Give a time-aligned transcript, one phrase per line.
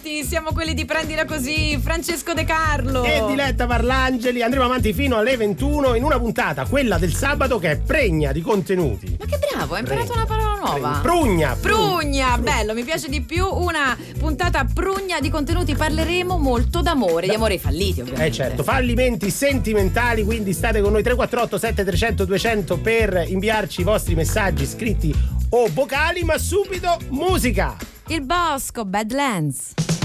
[0.00, 3.04] Bentrovati, siamo quelli di Prendila Così, Francesco De Carlo.
[3.04, 7.72] E Diletta Parlangeli, andremo avanti fino alle 21 in una puntata, quella del sabato, che
[7.72, 9.16] è pregna di contenuti.
[9.18, 11.00] Ma che bravo, hai imparato una parola nuova.
[11.02, 11.56] Prugna.
[11.60, 13.46] Prugna, bello, mi piace di più.
[13.46, 18.26] Una puntata prugna di contenuti, parleremo molto d'amore, di amore falliti ovviamente.
[18.26, 24.14] Eh certo, fallimenti sentimentali, quindi state con noi 348 7300 200 per inviarci i vostri
[24.14, 25.14] messaggi scritti
[25.50, 27.76] o vocali, ma subito musica.
[28.12, 29.99] Il bosco, Badlands.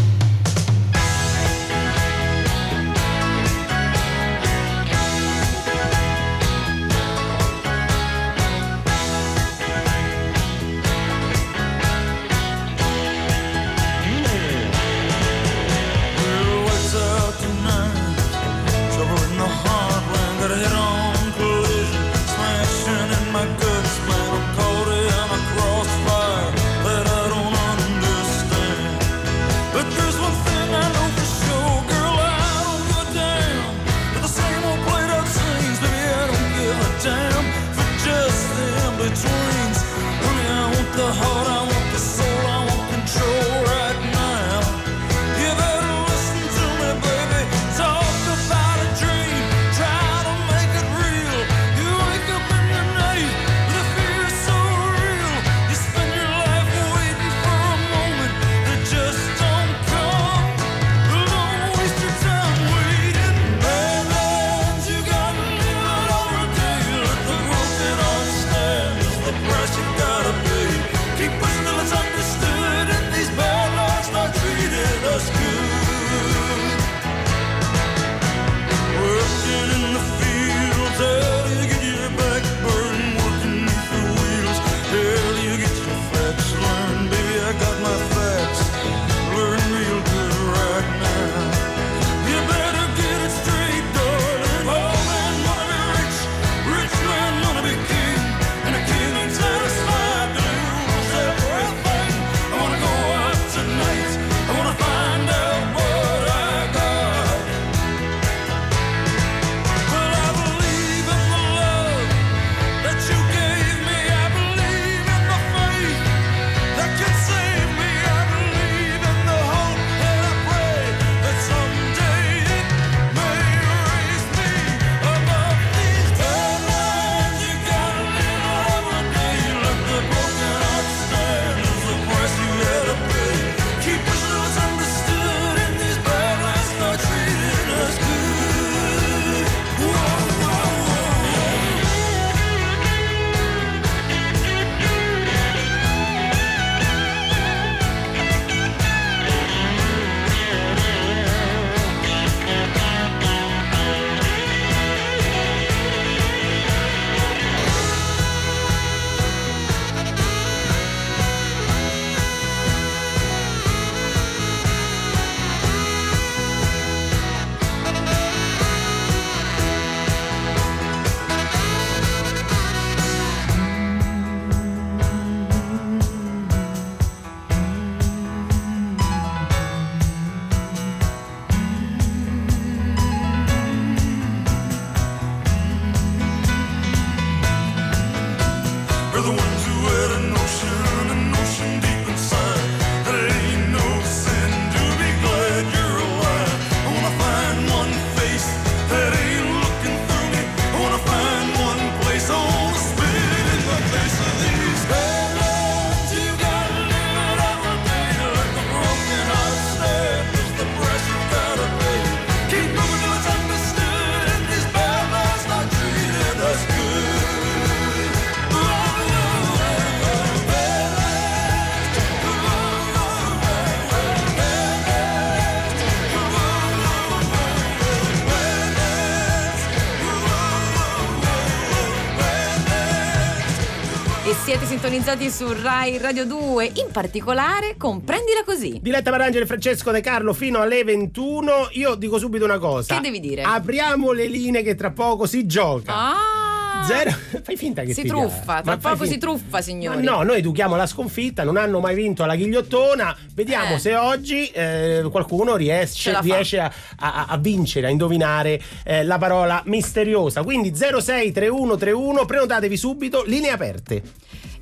[234.89, 238.77] Sintonizzati su Rai Radio 2, in particolare con Prendila Così.
[238.83, 241.69] Diletta Marangeli e Francesco De Carlo fino alle 21.
[241.71, 242.93] Io dico subito una cosa.
[242.93, 243.41] Che devi dire?
[243.41, 245.91] Apriamo le linee che tra poco si gioca.
[245.91, 246.83] Ah!
[246.85, 247.09] Zero...
[247.41, 250.03] Fai finta che si ti truffa, tra poco si truffa, Ma signori.
[250.03, 253.15] no, noi educhiamo la sconfitta, non hanno mai vinto alla ghigliottona.
[253.33, 253.79] Vediamo Eh.
[253.79, 259.17] se oggi eh, qualcuno Ce riesce, riesce a, a- a vincere, a indovinare eh, la
[259.17, 260.43] parola misteriosa.
[260.43, 264.03] Quindi 063131, prenotatevi subito, linee aperte.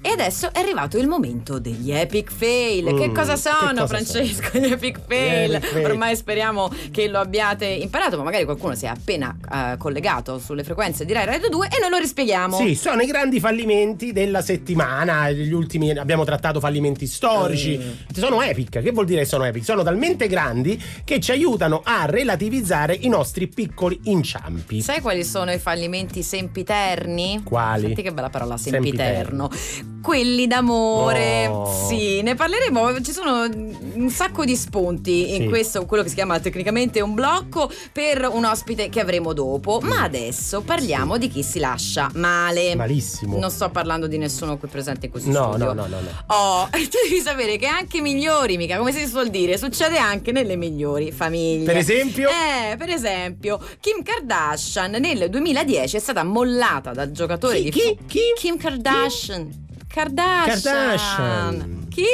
[0.05, 2.94] E adesso è arrivato il momento degli epic fail.
[2.94, 4.57] che Mm, cosa che sono, cosa Francesco?
[4.59, 5.53] Gli epic fail.
[5.55, 5.85] epic fail.
[5.85, 10.65] Ormai speriamo che lo abbiate imparato, ma magari qualcuno si è appena eh, collegato sulle
[10.65, 12.57] frequenze di Rai Radio 2 e noi lo rispieghiamo.
[12.57, 15.31] Sì, sono i grandi fallimenti della settimana.
[15.31, 17.75] Gli ultimi abbiamo trattato fallimenti storici.
[17.75, 17.95] Eh.
[18.13, 18.81] Sono epic.
[18.81, 19.63] Che vuol dire che sono epic?
[19.63, 24.81] Sono talmente grandi che ci aiutano a relativizzare i nostri piccoli inciampi.
[24.81, 27.41] Sai quali sono i fallimenti sempiterni?
[27.44, 27.85] Quali?
[27.85, 29.49] Senti che bella parola, Sempiterno.
[29.49, 29.93] sempiterno.
[30.01, 31.48] Quelli d'amore.
[31.48, 31.88] Oh.
[31.88, 33.01] Sì, ne parleremo.
[33.01, 35.48] Ci sono un sacco di spunti in Sì.
[35.48, 39.80] questo, quello che si chiama tecnicamente un blocco per un ospite che avremo dopo.
[39.81, 42.75] Ma adesso parliamo di chi si lascia male.
[42.75, 43.38] Malissimo.
[43.40, 45.68] Non sto parlando di nessuno qui presente in questo No, studio.
[45.68, 46.10] no, no, no, no.
[46.36, 50.34] Oh, tu devi sapere che anche i migliori, mica, come si suol dire, succede anche
[50.34, 51.63] nelle migliori famiglie.
[51.66, 52.28] Per esempio?
[52.30, 57.63] Eh, per esempio, Kim Kardashian nel 2010 è stata mollata dal giocatore Chi?
[57.63, 57.98] di Chi?
[58.06, 58.19] Chi?
[58.36, 59.62] Kim Kardashian.
[59.94, 60.62] Kardashian.
[60.62, 61.88] Kardashian.
[61.90, 62.06] Kim?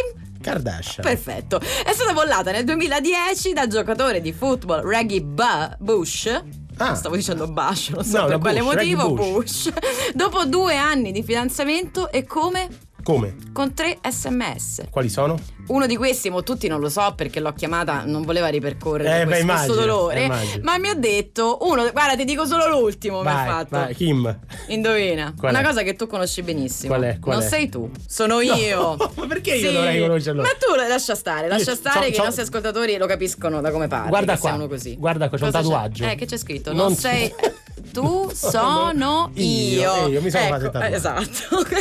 [0.41, 1.01] Kardashian.
[1.05, 1.59] Perfetto.
[1.59, 6.41] È stata mollata nel 2010 dal giocatore di football Reggie Bu- Bush.
[6.77, 6.95] Ah.
[6.95, 9.13] Stavo dicendo Bush, non so No, per quale Bush, motivo.
[9.13, 9.69] Bush.
[9.69, 9.69] Bush.
[10.13, 12.67] Dopo due anni di fidanzamento e come?
[13.03, 13.35] Come?
[13.53, 14.83] Con tre sms.
[14.89, 15.37] Quali sono?
[15.67, 19.25] Uno di questi, mo tutti non lo so perché l'ho chiamata, non voleva ripercorrere Eh,
[19.25, 20.19] beh, questo, questo immagino, dolore.
[20.21, 20.63] eh, immagino.
[20.63, 23.67] ma mi ha detto, uno, guarda, ti dico solo l'ultimo, mi ha Vai, fatto.
[23.77, 24.39] vai, Kim.
[24.67, 25.33] Indovina.
[25.37, 25.65] Qual Una è?
[25.65, 26.93] cosa che tu conosci benissimo.
[26.95, 27.19] Qual è?
[27.19, 27.47] Qual non è?
[27.47, 28.95] sei tu, sono io.
[29.15, 30.41] ma perché io dovrei conoscerlo?
[30.41, 33.61] Ma tu lascia stare, lascia Io stare c'ho- che c'ho- i nostri ascoltatori lo capiscono
[33.61, 34.09] da come parli.
[34.09, 34.57] Guarda qua,
[34.97, 36.05] guarda qua, c'è un tatuaggio.
[36.05, 36.71] Eh, che c'è scritto?
[36.73, 37.33] Non Non, so- sei.
[37.91, 40.07] Tu sono Io, io.
[40.07, 41.65] io mi sono ecco, fatto eh, Esatto.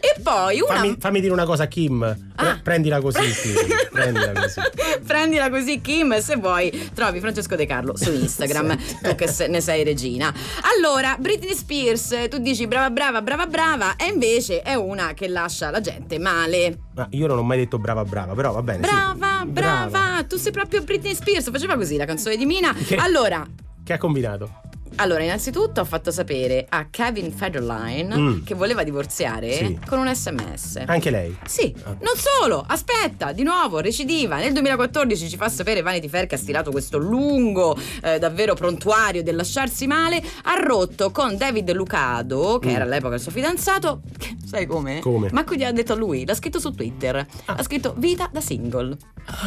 [0.00, 0.74] e poi una.
[0.76, 2.02] Fammi, fammi dire una cosa, Kim.
[2.36, 2.58] Ah.
[2.62, 3.54] Prendila così, Kim.
[3.92, 4.60] Prendila così.
[5.06, 6.18] Prendila così, Kim.
[6.20, 8.76] Se vuoi, trovi Francesco De Carlo su Instagram.
[9.02, 10.32] tu che se- ne sei regina.
[10.76, 15.70] Allora, Britney Spears, tu dici brava, brava, brava, brava, e invece è una che lascia
[15.70, 16.78] la gente male.
[16.94, 18.86] Ma io non ho mai detto brava, brava, però va bene.
[18.86, 18.90] sì.
[18.92, 21.50] Brava, brava, tu sei proprio Britney Spears.
[21.50, 22.72] Faceva così la canzone di Mina.
[22.74, 23.46] Che- Allora.
[23.84, 24.60] Che ha combinato?
[24.96, 28.44] Allora, innanzitutto ho fatto sapere a Kevin Federline Mm.
[28.44, 29.78] che voleva divorziare Sì.
[29.88, 30.82] con un sms.
[30.86, 31.36] Anche lei.
[31.46, 31.96] Sì, Ah.
[32.00, 34.36] non solo, aspetta, di nuovo, recidiva.
[34.36, 39.22] Nel 2014 ci fa sapere Vanity Fair che ha stilato questo lungo, eh, davvero prontuario
[39.24, 40.22] del lasciarsi male.
[40.44, 42.74] Ha rotto con David Lucado, che Mm.
[42.74, 44.00] era all'epoca il suo fidanzato.
[44.46, 45.00] Sai come?
[45.00, 45.28] Come?
[45.32, 47.16] Ma qui gli ha detto a lui, l'ha scritto su Twitter.
[47.16, 47.54] Ah.
[47.54, 48.96] Ha scritto vita da single.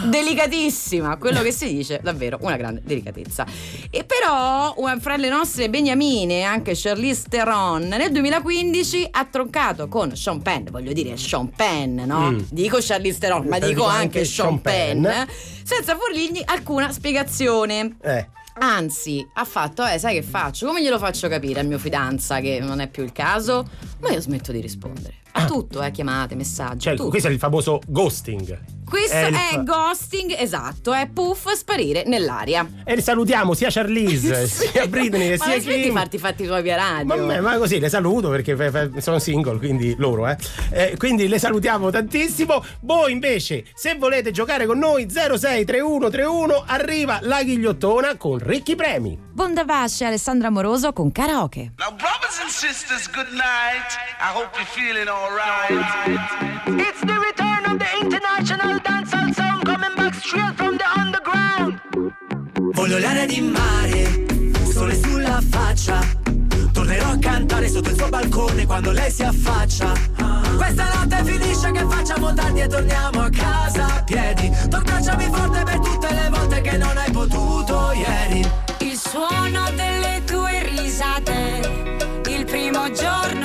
[0.09, 3.45] Delicatissima, quello che si dice, davvero una grande delicatezza.
[3.89, 10.15] E però, una- fra le nostre beniamine, anche Charlize Theron, nel 2015 ha troncato con
[10.15, 12.31] Sean Penn, voglio dire Sean Penn, no?
[12.31, 12.39] Mm.
[12.49, 15.27] Dico Charlize Theron, ma Eh, dico anche Sean Penn, Penn.
[15.63, 17.97] senza fornirgli alcuna spiegazione.
[18.01, 18.27] Eh.
[18.59, 20.65] Anzi, ha fatto, eh, sai che faccio?
[20.65, 23.63] Come glielo faccio capire al mio fidanza che non è più il caso?
[23.99, 25.13] Ma io smetto di rispondere.
[25.33, 25.45] A Ah.
[25.45, 26.79] tutto, eh, chiamate, messaggi.
[26.79, 27.09] Cioè, tutto.
[27.09, 28.59] questo è il famoso ghosting.
[28.89, 32.65] Questo È è, ghosting, esatto, è puff sparire nell'aria.
[32.85, 35.93] E salutiamo sia Charlize, sia Britney che Ma sia smetti di Kim.
[35.93, 37.15] farti i fatti tuoi via radio.
[37.15, 40.37] Vabbè, ma così le saluto perché fe- fe- sono single, quindi loro, eh.
[40.71, 42.63] Eh, Quindi le salutiamo tantissimo.
[42.81, 49.17] Voi invece, se volete giocare con noi, 063131 arriva la ghigliottona con ricchi premi.
[49.31, 51.73] Bondavasce Alessandra Moroso con karaoke.
[51.77, 53.85] Now, brothers and sisters, good night.
[54.19, 55.85] I hope you're feeling alright.
[56.79, 57.16] It's the
[57.77, 61.79] the international dancehall sound coming back straight from the underground.
[62.73, 64.25] Voglio l'aria di mare,
[64.71, 65.99] sole sulla faccia.
[66.71, 69.91] Tornerò a cantare sotto il suo balcone quando lei si affaccia.
[70.55, 74.51] Questa notte finisce che facciamo tardi e torniamo a casa a piedi.
[74.69, 78.49] Tu abbracciami forte per tutte le volte che non hai potuto ieri.
[78.79, 83.36] Il suono delle tue risate, il primo giorno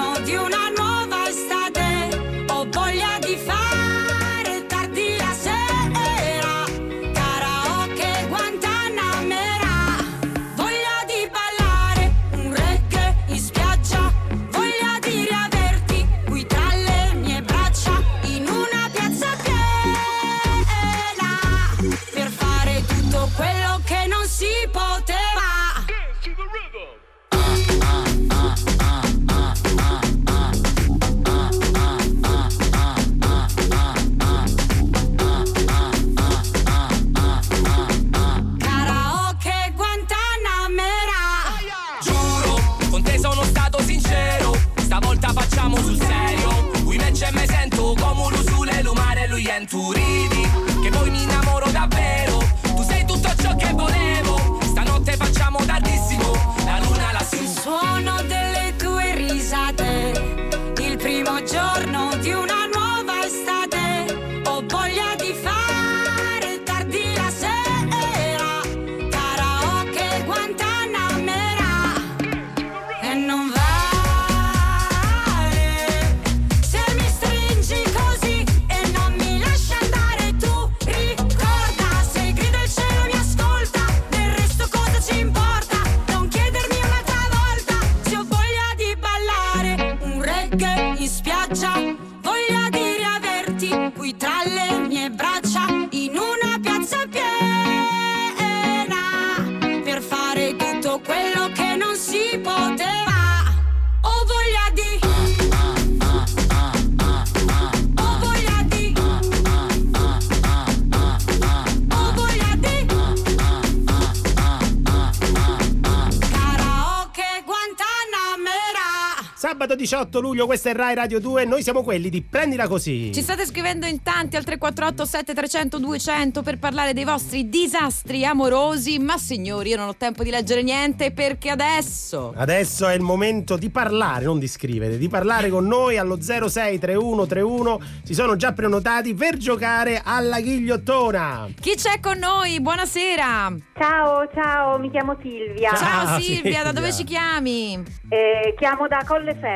[119.62, 121.44] Sabato 18 luglio, questa è Rai Radio 2.
[121.44, 123.12] Noi siamo quelli di Prendila Così.
[123.12, 128.98] Ci state scrivendo in tanti al 348 7300 200 per parlare dei vostri disastri amorosi,
[128.98, 133.56] ma signori, io non ho tempo di leggere niente perché adesso Adesso è il momento
[133.56, 137.80] di parlare, non di scrivere, di parlare con noi allo 063131.
[138.02, 141.46] Si sono già prenotati per giocare alla ghigliottona.
[141.60, 142.60] chi c'è con noi?
[142.60, 143.54] Buonasera.
[143.78, 145.70] Ciao, ciao, mi chiamo Silvia.
[145.74, 146.62] Ciao, Ciao, Silvia, Silvia.
[146.64, 147.80] da dove ci chiami?
[148.08, 149.50] Eh, chiamo da Colleferro.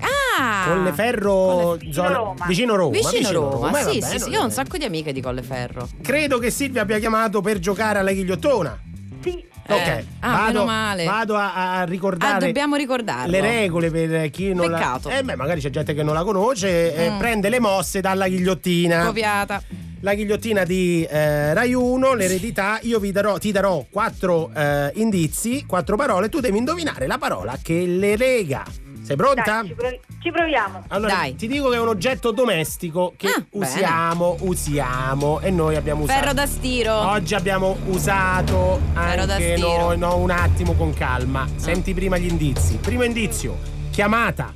[0.00, 0.64] Ah!
[0.68, 2.46] Colleferro, Colleferro, vicino zona- Roma.
[2.46, 2.90] vicino Roma.
[2.90, 4.24] Vicino Roma, Eh, sì, vabbè, sì, sì.
[4.24, 5.88] non Io ho un sacco di amiche di Colleferro.
[6.02, 8.78] Credo che Silvia abbia chiamato per giocare alla ghigliottona.
[9.22, 11.04] Sì, Ok, ah, meno male.
[11.04, 13.30] vado a, a ricordare Ah, dobbiamo ricordarlo.
[13.30, 15.08] le regole per chi non Peccato.
[15.08, 15.18] la.
[15.18, 16.94] Eh, beh, magari c'è gente che non la conosce.
[16.94, 17.18] eh, Mm.
[17.18, 19.06] prende le mosse dalla ghigliottina.
[19.06, 19.60] Copiata.
[20.00, 22.78] La ghigliottina di eh, Rai 1, l'eredità.
[22.82, 26.28] Io vi darò, ti darò quattro eh, indizi, quattro parole.
[26.28, 28.62] Tu devi indovinare la parola che le lega.
[29.06, 29.42] Sei pronta?
[29.44, 30.82] dai, ci, provi- ci proviamo.
[30.88, 31.36] Allora, Dai.
[31.36, 33.64] ti dico che è un oggetto domestico che Ah, bene.
[33.64, 36.18] usiamo, usiamo e noi abbiamo usato.
[36.18, 36.92] Ferro da stiro.
[37.10, 39.76] Oggi abbiamo usato Ferro da anche stiro.
[39.78, 41.46] noi, no, un attimo con calma.
[41.54, 42.76] Senti prima gli indizi.
[42.78, 43.56] Primo indizio,
[43.90, 44.52] chiamata.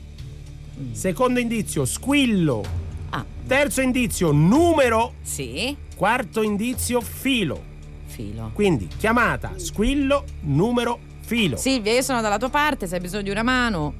[0.92, 2.64] Secondo indizio, squillo.
[3.10, 5.14] Ah, Terzo indizio, numero.
[5.22, 5.76] sì.
[5.94, 7.62] Quarto indizio, filo.
[8.06, 8.50] Filo.
[8.54, 11.56] Quindi chiamata, squillo, numero, filo.
[11.56, 13.94] Silvia, io sono dalla tua parte, se hai bisogno di una mano.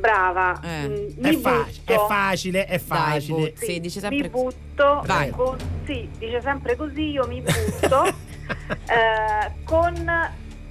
[0.00, 0.60] Brava.
[0.62, 0.88] Eh.
[0.88, 1.92] Mm, È, mi faci- butto.
[1.92, 3.40] è facile, è facile.
[3.42, 5.02] Dai, bu- sì, dici sempre Mi butto.
[5.04, 5.30] Vai.
[5.30, 8.04] con- sì, dice sempre così, io mi butto.
[8.88, 9.94] eh, con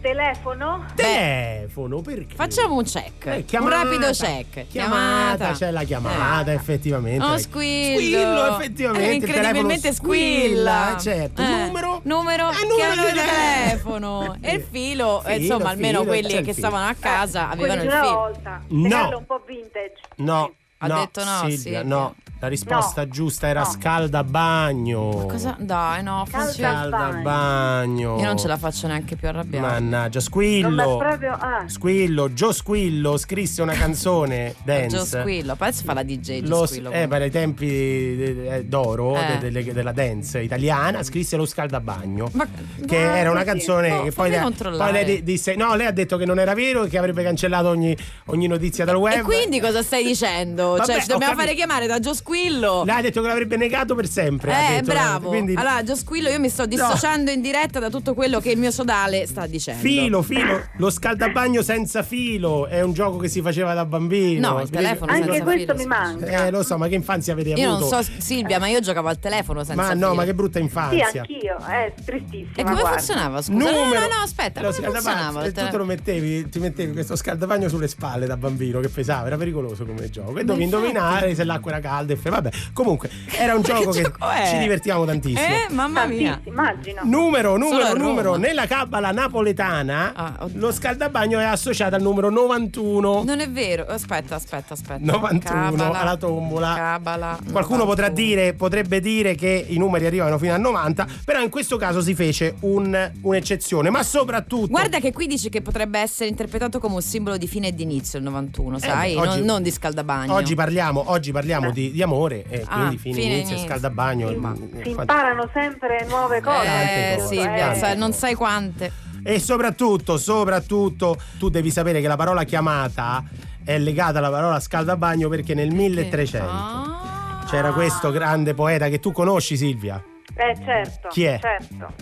[0.01, 0.85] telefono.
[0.95, 2.35] Telefono, perché?
[2.35, 3.25] Facciamo un check.
[3.25, 3.83] Eh, un chiamata.
[3.83, 4.67] rapido check.
[4.67, 6.55] Chiamata, c'è la chiamata, Eh.
[6.55, 7.23] effettivamente.
[7.23, 7.99] Oh, squillo.
[7.99, 9.05] Squillo, effettivamente.
[9.05, 10.95] Eh, il incredibilmente telefono squilla.
[10.95, 11.41] eh, certo.
[11.41, 11.99] Eh, Numero?
[12.03, 12.49] Numero.
[12.51, 14.37] Eh, numero di telefono.
[14.41, 16.53] e il filo, eh, Filo, insomma, almeno filo, quelli che filo.
[16.53, 18.15] stavano a casa avevano Quelli il di una filo.
[18.15, 18.61] volta.
[18.67, 19.17] No.
[19.17, 19.93] Un po' vintage.
[20.17, 20.53] No.
[20.81, 21.83] Ha no, detto no, Silvia, Silvia.
[21.83, 22.15] no.
[22.41, 23.09] La risposta No.
[23.09, 23.65] giusta era No.
[23.69, 25.25] scaldabagno.
[25.27, 25.55] Cosa?
[25.59, 26.87] Dai, no, Calza- funziona.
[26.87, 28.17] Scaldabagno.
[28.17, 29.67] Io non ce la faccio neanche più arrabbiata.
[29.67, 30.97] Mannaggia, Squillo.
[30.97, 31.33] proprio.
[31.33, 34.87] Ah, Squillo, Gio Squillo scrisse una canzone dance.
[34.97, 36.91] Gio Squillo, poi adesso fa la DJ Gio Lo- Squillo.
[36.91, 39.37] eh, per i tempi eh, d'oro Eh.
[39.39, 42.47] de- delle- della dance italiana scrisse lo scaldabagno Ma-
[42.87, 46.15] che ma- era una canzone che poi, poi lei di- disse no lei ha detto
[46.17, 47.95] che non era vero e che avrebbe cancellato ogni,
[48.27, 50.71] ogni notizia dal web E quindi cosa stai dicendo?
[50.77, 52.27] Vabbè, cioè, ci dobbiamo fare chiamare da Gio Squillo.
[52.29, 55.29] Lei ha detto che l'avrebbe negato per sempre ha Eh, detto, bravo.
[55.29, 58.57] quindi Allora, Gio Squillo, io mi sto dissociando in diretta da tutto quello che il
[58.57, 59.81] mio sodale sta dicendo.
[59.81, 64.61] filo filo lo scaldabagno senza filo è un gioco che si faceva da bambino No,
[64.61, 65.87] il telefono anche senza questo filo, mi sì.
[65.87, 66.25] manca.
[66.47, 69.07] eh lo so ma che infanzia avete Io non avuto so, Silvia, ma io giocavo
[69.07, 70.13] al telefono senza ma no filo.
[70.15, 71.57] ma che brutta Sì, infanzia anch'io.
[71.57, 72.51] È tristissimo.
[72.55, 72.89] E come guarda.
[72.97, 73.41] funzionava?
[73.41, 73.57] Scusa.
[73.57, 73.99] No, no, Numero.
[74.01, 75.41] no, aspetta, Lo come scaldabagno, funzionava?
[75.41, 78.89] il e tu te lo mettevi, ti mettevi questo scaldabagno sulle spalle da bambino che
[78.89, 80.37] pesava, era pericoloso come gioco.
[80.39, 82.49] E dovevi indovinare se l'acqua era calda e fe- vabbè.
[82.73, 84.17] Comunque, era un gioco che gioco
[84.49, 85.47] ci divertivamo tantissimo.
[85.47, 86.31] Eh, mamma mia.
[86.33, 87.01] Tantissimo, immagino.
[87.03, 88.35] Numero, numero, numero.
[88.37, 93.23] Nella cabala napoletana Ah, lo scaldabagno è associato al numero 91.
[93.23, 93.85] Non è vero.
[93.87, 94.99] Aspetta, aspetta, aspetta.
[95.03, 96.73] 91 Cabala, alla tombola.
[96.75, 97.37] Cabala.
[97.51, 97.85] Qualcuno 91.
[97.85, 102.01] potrà dire, potrebbe dire che i numeri arrivano fino a 90, però in questo caso
[102.01, 106.95] si fece un- un'eccezione, ma soprattutto Guarda che qui dice che potrebbe essere interpretato come
[106.95, 109.13] un simbolo di fine e di inizio il 91, sai?
[109.13, 110.33] Eh, oggi- non, non di scaldabagno.
[110.33, 113.67] Oggi parliamo, oggi parliamo di, di amore e Ah, quindi fine, fine, inizio, inizio.
[113.67, 114.27] scaldabagno.
[114.29, 116.65] Si, mm, si quanto- imparano sempre nuove cose.
[116.67, 118.91] Eh, cose, Silvia, tante sai- non sai quante.
[119.23, 123.23] E soprattutto, soprattutto, tu devi sapere che la parola chiamata
[123.63, 127.45] è legata alla parola scaldabagno perché nel 1300 Ah.
[127.49, 130.01] c'era questo grande poeta che tu conosci Silvia.
[130.35, 131.09] Eh certo.
[131.09, 131.37] Chi è?
[131.41, 131.93] Certo.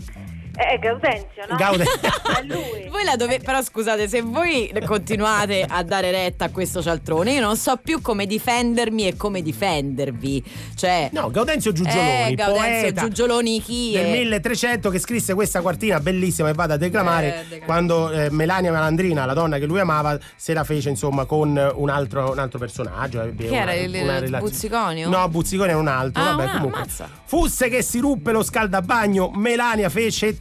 [0.60, 1.56] Eh, È Gaudenzio, no?
[1.56, 2.00] Gaudenzio.
[2.40, 2.88] È lui.
[2.90, 7.42] Voi la dovete, però scusate, se voi continuate a dare retta a questo cialtrone, io
[7.42, 10.44] non so più come difendermi e come difendervi.
[10.76, 14.12] Cioè, No, Gaudenzio Giugioloni, eh, Gaudenzio poeta Giugioloni chi del è?
[14.12, 19.26] 1300 che scrisse questa quartina bellissima e vado a declamare Eh, quando eh, Melania Malandrina,
[19.26, 23.22] la donna che lui amava, se la fece insomma con un altro, un altro personaggio.
[23.22, 24.40] ebbe Che era il- il relazione.
[24.40, 25.10] Buzziconio?
[25.10, 26.22] No, Buzziconio era un altro.
[26.24, 26.80] Ah, vabbè, ah, comunque.
[26.80, 27.10] ammazza.
[27.26, 29.90] Fusse che si ruppe lo scaldabagno, Melania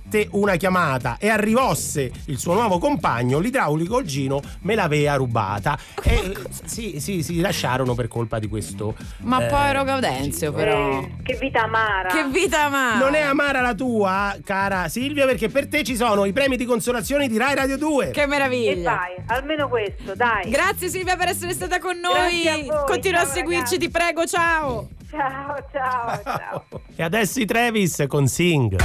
[0.09, 5.79] fecette una chiamata e arrivosse il suo nuovo compagno, l'idraulico Gino, me l'aveva rubata.
[6.03, 8.95] E eh, sì, sì, si lasciarono per colpa di questo.
[9.23, 11.01] Ma eh, povero Gaudenzio, però.
[11.01, 12.09] Eh, che vita amara.
[12.09, 12.99] Che vita amara.
[12.99, 16.65] Non è amara la tua, cara Silvia, perché per te ci sono i premi di
[16.65, 18.11] consolazione di Rai Radio 2.
[18.11, 18.95] Che E meraviglia.
[18.95, 20.49] vai, almeno questo, dai.
[20.51, 22.47] Grazie Silvia per essere stata con noi.
[22.49, 23.79] A Continua a ciao, seguirci, ragazzi.
[23.79, 24.89] ti prego, ciao.
[25.11, 26.65] ciao, ciao, ciao.
[26.95, 28.77] E adesso i Travis con Sing.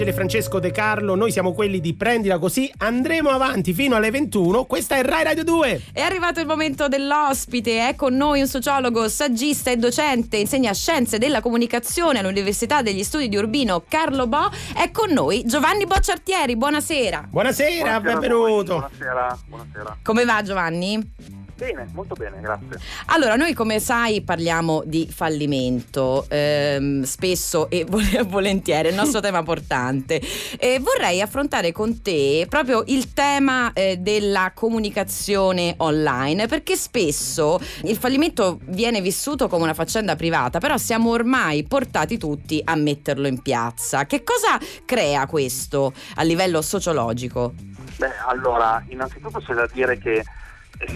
[0.00, 4.64] E Francesco De Carlo, noi siamo quelli di Prendila Così, andremo avanti fino alle 21,
[4.64, 5.82] questa è Rai Radio 2.
[5.92, 11.18] È arrivato il momento dell'ospite, è con noi un sociologo, saggista e docente, insegna scienze
[11.18, 14.48] della comunicazione all'Università degli Studi di Urbino, Carlo Bo.
[14.72, 17.26] È con noi Giovanni Bocciartieri, buonasera.
[17.28, 18.74] Buonasera, Buonasera benvenuto.
[18.74, 19.98] Buonasera, buonasera.
[20.02, 21.37] Come va Giovanni?
[21.58, 22.78] Bene, molto bene, grazie.
[23.06, 29.18] Allora, noi come sai parliamo di fallimento, ehm, spesso e vol- volentieri, è il nostro
[29.18, 30.20] tema portante.
[30.56, 37.96] E vorrei affrontare con te proprio il tema eh, della comunicazione online, perché spesso il
[37.96, 43.42] fallimento viene vissuto come una faccenda privata, però siamo ormai portati tutti a metterlo in
[43.42, 44.06] piazza.
[44.06, 47.52] Che cosa crea questo a livello sociologico?
[47.96, 50.24] Beh, allora, innanzitutto c'è da dire che eh,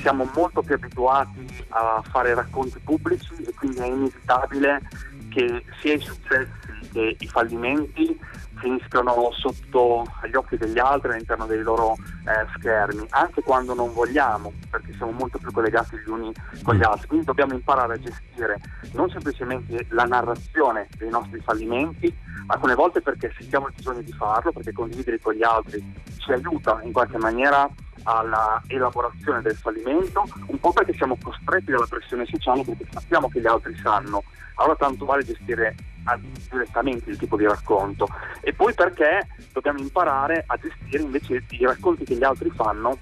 [0.00, 4.80] siamo molto più abituati a fare racconti pubblici e quindi è inevitabile
[5.28, 6.60] che sia i successi
[6.92, 8.18] che i fallimenti
[8.62, 14.52] finiscano sotto agli occhi degli altri all'interno dei loro eh, schermi, anche quando non vogliamo,
[14.70, 17.08] perché siamo molto più collegati gli uni con gli altri.
[17.08, 18.60] Quindi dobbiamo imparare a gestire
[18.92, 22.14] non semplicemente la narrazione dei nostri fallimenti,
[22.46, 25.82] alcune volte perché sentiamo il bisogno di farlo, perché condividere con gli altri
[26.18, 27.68] ci aiuta in qualche maniera
[28.04, 33.40] alla elaborazione del fallimento, un po' perché siamo costretti dalla pressione sociale perché sappiamo che
[33.40, 34.22] gli altri sanno,
[34.56, 36.18] allora tanto vale gestire ah,
[36.50, 38.08] direttamente il tipo di racconto.
[38.40, 42.98] E poi perché dobbiamo imparare a gestire invece i racconti che gli altri fanno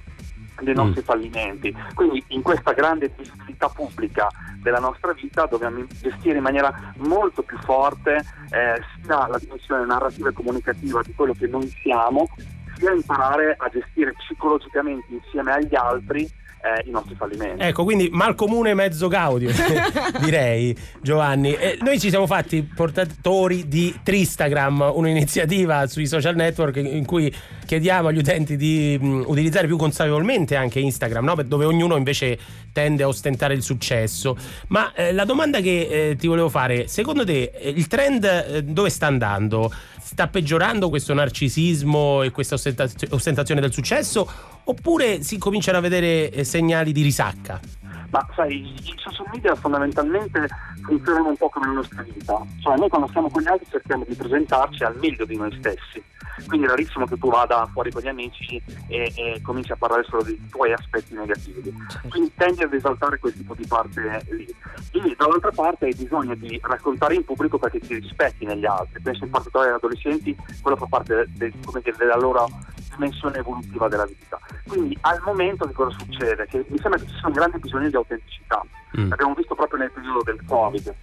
[0.60, 1.74] dei nostri fallimenti.
[1.94, 4.28] Quindi in questa grande visibilità pubblica
[4.62, 8.16] della nostra vita dobbiamo gestire in maniera molto più forte
[8.50, 12.28] eh, sia la dimensione narrativa e comunicativa di quello che noi siamo,
[12.80, 16.28] sia imparare a gestire psicologicamente insieme agli altri
[16.62, 17.62] eh, i nostri fallimenti.
[17.62, 19.50] Ecco, quindi mal comune mezzo gaudio,
[20.20, 21.54] direi Giovanni.
[21.54, 28.08] E noi ci siamo fatti portatori di Tristagram, un'iniziativa sui social network in cui chiediamo
[28.08, 31.34] agli utenti di mh, utilizzare più consapevolmente anche Instagram, no?
[31.42, 32.38] dove ognuno invece
[32.72, 34.36] tende a ostentare il successo.
[34.68, 38.62] Ma eh, la domanda che eh, ti volevo fare, secondo te eh, il trend eh,
[38.62, 39.72] dove sta andando?
[40.10, 44.28] Sta peggiorando questo narcisismo e questa ostentaz- ostentazione del successo?
[44.64, 47.60] Oppure si cominciano a vedere eh, segnali di risacca?
[48.10, 50.48] Ma sai, i social media fondamentalmente
[50.82, 54.04] funzionano un po' come la nostra vita, cioè noi quando stiamo con gli altri cerchiamo
[54.04, 56.02] di presentarci al meglio di noi stessi,
[56.46, 60.04] quindi è rarissimo che tu vada fuori con gli amici e, e cominci a parlare
[60.04, 61.72] solo dei tuoi aspetti negativi,
[62.08, 64.46] quindi tendi ad esaltare quel tipo di parte lì.
[64.92, 69.24] E dall'altra parte hai bisogno di raccontare in pubblico perché ti rispetti negli altri, penso
[69.24, 72.48] in particolare agli adolescenti, quello fa parte del- come dire, della loro
[72.90, 74.38] dimensione evolutiva della vita.
[74.66, 76.46] Quindi al momento che cosa succede?
[76.46, 78.62] Che mi sembra che ci sia un grande bisogno di autenticità.
[78.98, 79.08] Mm.
[79.08, 80.94] L'abbiamo visto proprio nel periodo del Covid.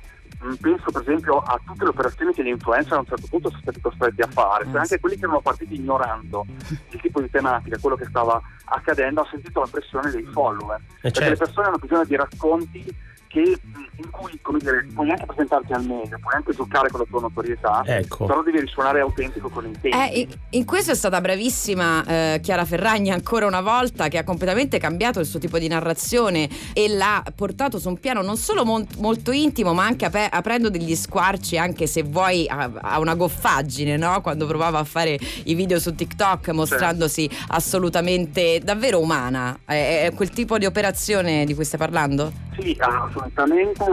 [0.45, 3.49] Mm, Penso per esempio a tutte le operazioni che gli influencer a un certo punto
[3.49, 6.45] sono stati costretti a fare, cioè anche quelli che erano partiti ignorando
[6.89, 10.79] il tipo di tematica, quello che stava accadendo, hanno sentito la pressione dei follower.
[11.01, 11.29] Perché certo.
[11.29, 12.95] le persone hanno bisogno di racconti
[13.27, 17.05] che, in cui come dire, puoi anche presentarti al meglio, puoi anche giocare con la
[17.09, 18.25] tua notorietà, Ecco.
[18.25, 19.97] però devi risuonare autentico con intenti.
[19.97, 24.79] Eh, in, questo è stata bravissima eh, Chiara Ferragni ancora una volta che ha completamente
[24.79, 28.87] cambiato il suo tipo di narrazione e l'ha portato su un piano non solo mon-
[28.97, 33.97] molto intimo ma anche ape- aprendo degli squarci anche se vuoi a, a una goffaggine
[33.97, 34.21] no?
[34.21, 40.29] quando provava a fare i video su TikTok mostrandosi assolutamente davvero umana è, è quel
[40.29, 42.45] tipo di operazione di cui stai parlando?
[42.59, 43.26] Sì, assolutamente,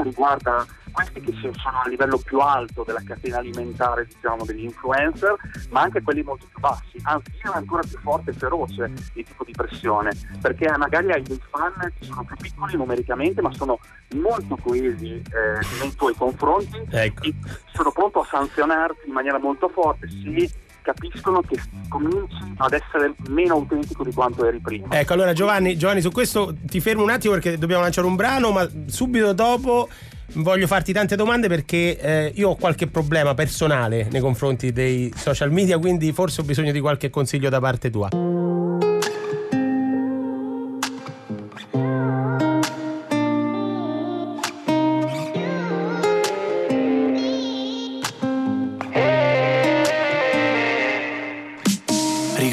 [0.02, 5.34] riguarda questi che sono a livello più alto della catena alimentare diciamo, degli influencer,
[5.70, 9.44] ma anche quelli molto più bassi, anzi è ancora più forte e feroce il tipo
[9.44, 13.80] di pressione, perché magari hai dei fan che sono più piccoli numericamente, ma sono
[14.14, 17.24] molto coesi eh, nei tuoi confronti Ecco.
[17.24, 17.34] e
[17.72, 23.54] sono pronto a sanzionarti in maniera molto forte se capiscono che cominci ad essere meno
[23.54, 24.86] autentico di quanto eri prima.
[24.90, 28.52] Ecco, allora Giovanni, Giovanni, su questo ti fermo un attimo perché dobbiamo lanciare un brano,
[28.52, 29.88] ma subito dopo
[30.34, 35.50] voglio farti tante domande perché eh, io ho qualche problema personale nei confronti dei social
[35.50, 38.10] media, quindi forse ho bisogno di qualche consiglio da parte tua.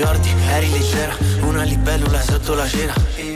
[0.01, 2.91] Ricordi, eri leggera, una libellula sotto la cera.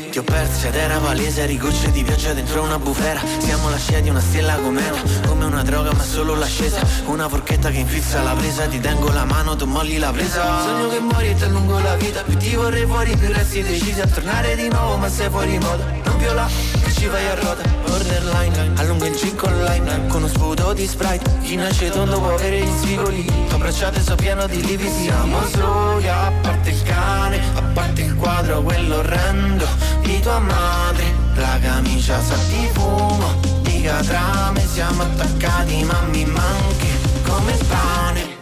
[0.09, 3.21] Ti ho perso ed era palese, eri gocce di pioggia dentro una bufera.
[3.37, 6.79] Siamo la scia di una stella cometa, come una droga ma solo l'ascesa.
[7.05, 10.63] Una forchetta che infilza la presa, ti tengo la mano, tu molli la presa.
[10.63, 14.01] Sogno che muori e ti allungo la vita, più ti vorrei fuori, più resti decisi
[14.01, 16.49] a tornare di nuovo ma sei fuori moda Non viola,
[16.83, 17.61] che ci fai a ruota,
[17.95, 22.33] borderline, allunga il gin con lime Con uno sputo di sprite, chi nasce tondo può
[22.33, 24.89] avere gli spigoli Abbracciate so pieno di lividi.
[24.89, 29.65] Siamo soli, a parte il cane, a parte il quadro, quello orrendo
[30.01, 31.03] Di tua madre,
[31.35, 36.87] la camicia sa di fumo Di catrame, siamo attaccati ma mi manchi
[37.23, 38.34] come il pane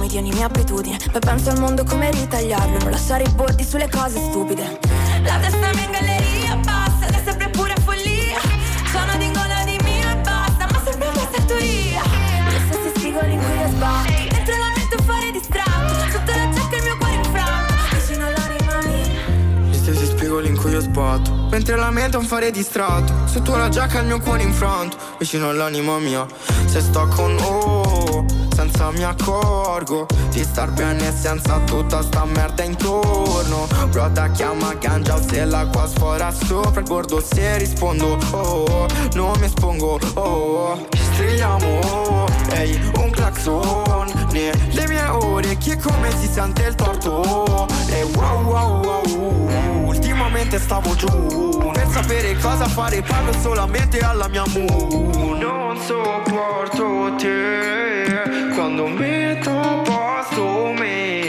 [0.00, 0.98] accontentarmi di ogni mia abitudine.
[1.10, 4.78] Poi penso al mondo come ritagliarlo, non lasciare i bordi sulle cose stupide.
[5.22, 8.40] La testa mi in galleria, passa, ed è sempre pura follia.
[8.90, 12.02] Sono di gola di mio e basta, ma sempre una sartoria.
[12.48, 15.94] Gli stessi spigoli in cui io sbatto, mentre la metto fuori distratto.
[16.10, 19.68] Sotto la giacca il mio cuore infranto, vicino all'anima mia.
[19.68, 23.56] Gli stessi spigoli in cui io sbatto Mentre la mente è un fare distratto Sotto
[23.56, 26.26] la giacca il mio cuore infranto Vicino all'anima mia
[26.66, 27.89] Se sto con oh
[28.80, 33.68] Senza mi accorgo Di star bene senza tutta sta merda intorno.
[33.90, 39.44] Broda chiama ganja se l'acqua sfora sopra il bordo Se rispondo oh, oh Non mi
[39.44, 40.78] espongo oh,
[41.12, 47.66] Strigliamo oh Ehi un clacson Nelle mie orecchie come si sente il torto.
[47.90, 54.44] E wow wow wow Ultimamente stavo giù Per sapere cosa fare parlo solamente alla mia
[54.46, 55.38] moon.
[55.38, 58.29] Non sopporto te
[58.80, 61.19] Quando metto a posto me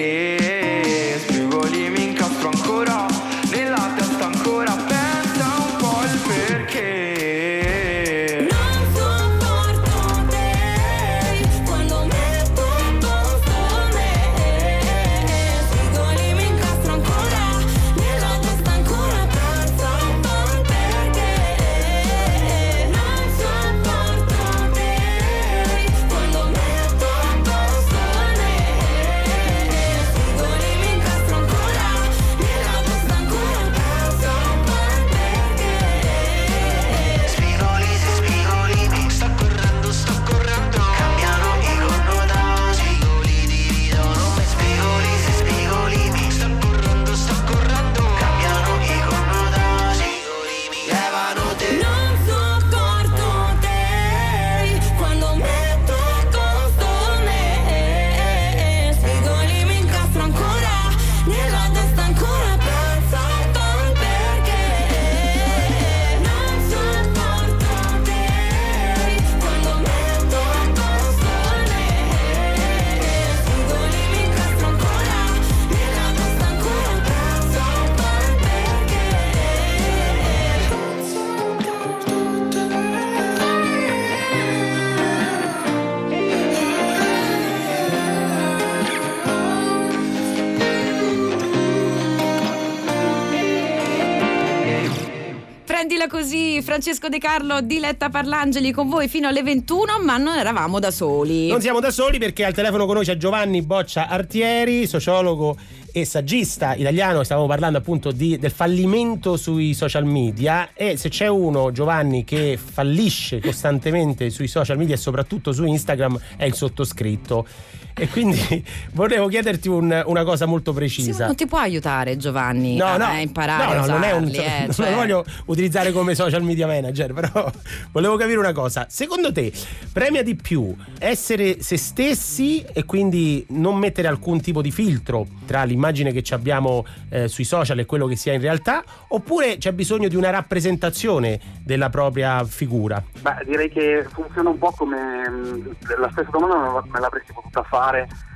[96.12, 100.92] così, Francesco De Carlo, Diletta Parlangeli con voi fino alle 21, ma non eravamo da
[100.92, 101.48] soli.
[101.48, 105.56] Non siamo da soli perché al telefono con noi c'è Giovanni Boccia Artieri, sociologo
[105.94, 107.24] e saggista italiano.
[107.24, 112.60] Stavamo parlando appunto di- del fallimento sui social media e se c'è uno, Giovanni, che
[112.62, 117.48] fallisce costantemente sui social media e soprattutto su Instagram è il sottoscritto.
[117.94, 121.26] E quindi volevo chiederti un- una cosa molto Sì, precisa.
[121.26, 124.12] non ti può aiutare Giovanni No, a, no, a imparare no, a no, non è
[124.12, 127.52] un usarli, eh, non cioè- lo voglio utilizzare come social media manager, però
[127.92, 128.86] volevo capire una cosa.
[128.90, 129.52] Secondo te
[129.92, 135.64] premia di più essere se stessi e quindi non mettere alcun tipo di filtro tra
[135.64, 139.58] l'immagine che ci abbiamo eh, sui social e quello che si è in realtà, oppure
[139.58, 143.04] c'è bisogno di una rappresentazione della propria figura?
[143.22, 147.80] Beh, direi che funziona un po' come mh, la stessa domanda me l'avresti potuta fare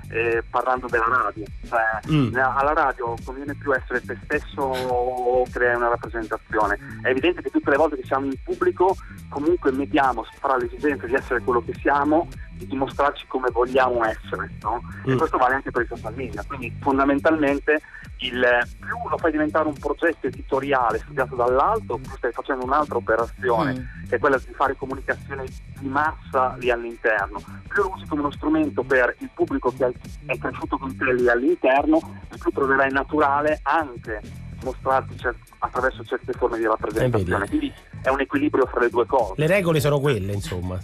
[0.10, 1.44] eh, parlando della radio.
[1.68, 1.82] Cioè,
[2.12, 2.36] Mm.
[2.36, 6.78] alla radio conviene più essere te stesso o creare una rappresentazione.
[7.02, 8.96] È evidente che tutte le volte che siamo in pubblico
[9.30, 14.82] comunque mettiamo fra l'esigenza di essere quello che siamo di dimostrarci come vogliamo essere, no?
[15.06, 15.18] E Mm.
[15.18, 16.44] questo vale anche per i social media.
[16.48, 17.82] Quindi fondamentalmente
[18.20, 18.42] il
[18.80, 24.08] più lo fai diventare un progetto editoriale studiato dall'alto, più stai facendo un'altra operazione Mm.
[24.10, 25.44] che è quella di fare comunicazione
[25.80, 27.42] di massa lì all'interno.
[27.68, 29.94] Più lo usi come uno strumento per il pubblico che
[30.26, 32.00] è cresciuto con te lì all'interno,
[32.32, 34.22] e più troverai naturale anche
[34.64, 37.44] mostrarti cer- attraverso certe forme di rappresentazione.
[37.46, 37.58] Eh, vedi.
[37.58, 39.34] Quindi è un equilibrio fra le due cose.
[39.36, 40.80] Le regole sono quelle, insomma.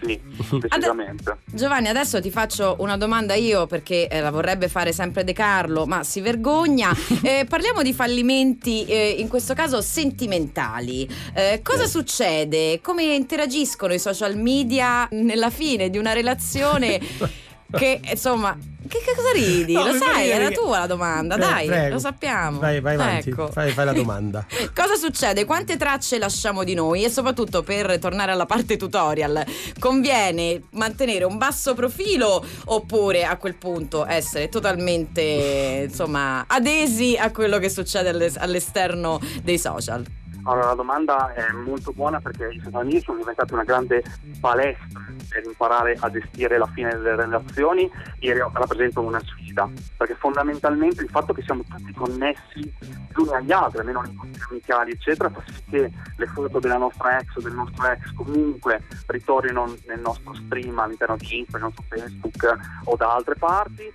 [0.00, 0.20] Sì,
[0.58, 1.38] decisamente.
[1.44, 5.86] Giovanni, adesso ti faccio una domanda io perché eh, la vorrebbe fare sempre De Carlo,
[5.86, 6.90] ma si vergogna.
[7.22, 11.08] Eh, parliamo di fallimenti, eh, in questo caso sentimentali.
[11.34, 12.80] Eh, cosa succede?
[12.80, 17.00] Come interagiscono i social media nella fine di una relazione
[17.72, 18.56] che, insomma,
[18.88, 19.72] che, che cosa ridi?
[19.72, 21.94] No, lo sai, era che- tua la domanda, Pre- dai, prego.
[21.94, 22.58] lo sappiamo.
[22.58, 23.48] Vai, vai avanti, Ecco.
[23.50, 24.44] fai, fai la domanda.
[24.74, 25.44] Cosa succede?
[25.44, 27.04] Quante tracce lasciamo di noi?
[27.04, 29.44] E soprattutto per tornare alla parte tutorial,
[29.78, 37.58] conviene mantenere un basso profilo oppure a quel punto essere totalmente insomma adesi a quello
[37.58, 40.04] che succede alle- all'esterno dei social?
[40.44, 44.02] Allora la domanda è molto buona perché i social sono diventati una grande
[44.40, 47.90] palestra per imparare a gestire la fine delle relazioni.
[48.18, 53.34] E re- rappresentano una sfida perché fondamentalmente il fatto che siamo tutti connessi gli uni
[53.34, 57.36] agli altri, almeno nei incontri amicali eccetera, fa sì che le foto della nostra ex
[57.36, 62.96] o del nostro ex comunque ritornino nel nostro stream all'interno di Instagram, su Facebook o
[62.96, 63.92] da altre parti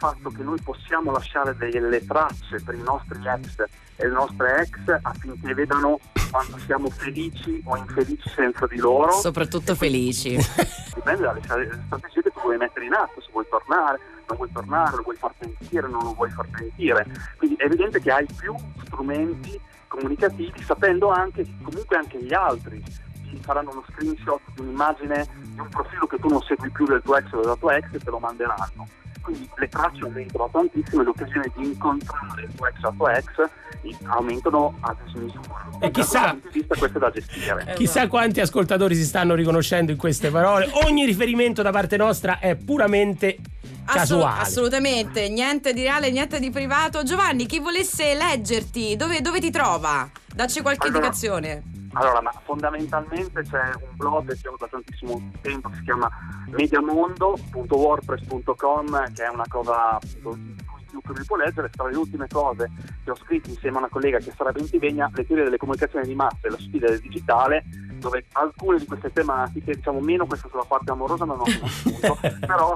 [0.00, 3.58] fatto che noi possiamo lasciare delle tracce per i nostri ex
[3.96, 5.98] e le nostre ex affinché vedano
[6.30, 9.12] quando siamo felici o infelici senza di loro.
[9.12, 10.38] Soprattutto felici.
[10.94, 14.96] Dipende dalle strategie che tu vuoi mettere in atto, se vuoi tornare, non vuoi tornare,
[14.96, 17.06] lo vuoi far sentire, non lo vuoi far sentire.
[17.36, 18.54] Quindi è evidente che hai più
[18.86, 22.82] strumenti comunicativi sapendo anche che comunque anche gli altri
[23.30, 27.00] ti faranno uno screenshot di un'immagine di un profilo che tu non segui più del
[27.02, 28.88] tuo ex o della tua ex e te lo manderanno
[29.22, 32.94] quindi le tracce aumentano tantissimo e le occasioni di incontrare il tuo ex o la
[32.96, 33.26] tua ex
[34.04, 35.68] aumentano a dismisura.
[35.80, 36.36] E chissà-
[37.12, 37.72] gestire.
[37.74, 40.68] Chissà quanti ascoltatori si stanno riconoscendo in queste parole.
[40.84, 43.36] Ogni riferimento da parte nostra è puramente
[43.84, 43.92] Assolut-
[44.24, 44.40] casuale.
[44.40, 47.02] assolutamente, niente di reale, niente di privato.
[47.02, 50.08] Giovanni, chi volesse leggerti, dove, dove ti trova?
[50.32, 51.62] Dacci qualche Allora- indicazione.
[51.94, 56.08] Allora, ma fondamentalmente c'è un blog che ho da tantissimo tempo che si chiama
[56.46, 60.38] mediamondo.wordpress.com che è una cosa appunto,
[60.90, 62.70] su cui mi può leggere tra le ultime cose
[63.04, 66.14] che ho scritto insieme a una collega che sarà Ventivegna, le teorie delle comunicazioni di
[66.14, 67.64] massa e la sfida del digitale
[68.00, 72.74] dove alcune di queste tematiche, diciamo meno questa sulla parte amorosa non ho conosciuto, però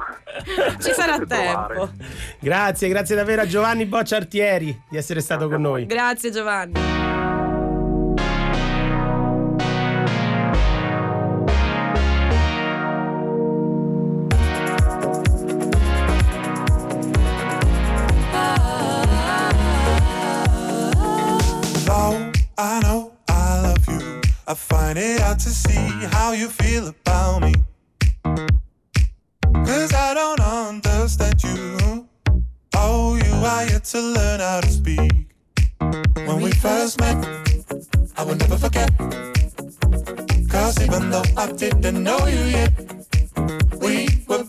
[0.81, 1.75] Ci sarà potete trovare.
[1.77, 1.93] tempo.
[2.41, 5.87] Grazie, grazie davvero a Giovanni Bocciartieri di essere stato con noi.
[5.87, 7.34] Grazie Giovanni.
[22.57, 27.43] I know I love you, I find it hard to see how you feel about
[27.43, 27.55] me.
[29.67, 32.09] Cause I don't understand you.
[32.77, 35.35] Oh, you are yet to learn how to speak.
[36.27, 37.17] When we first met,
[38.17, 38.97] I will never forget.
[40.49, 42.73] Cause even though I didn't know you yet,
[43.81, 44.44] we were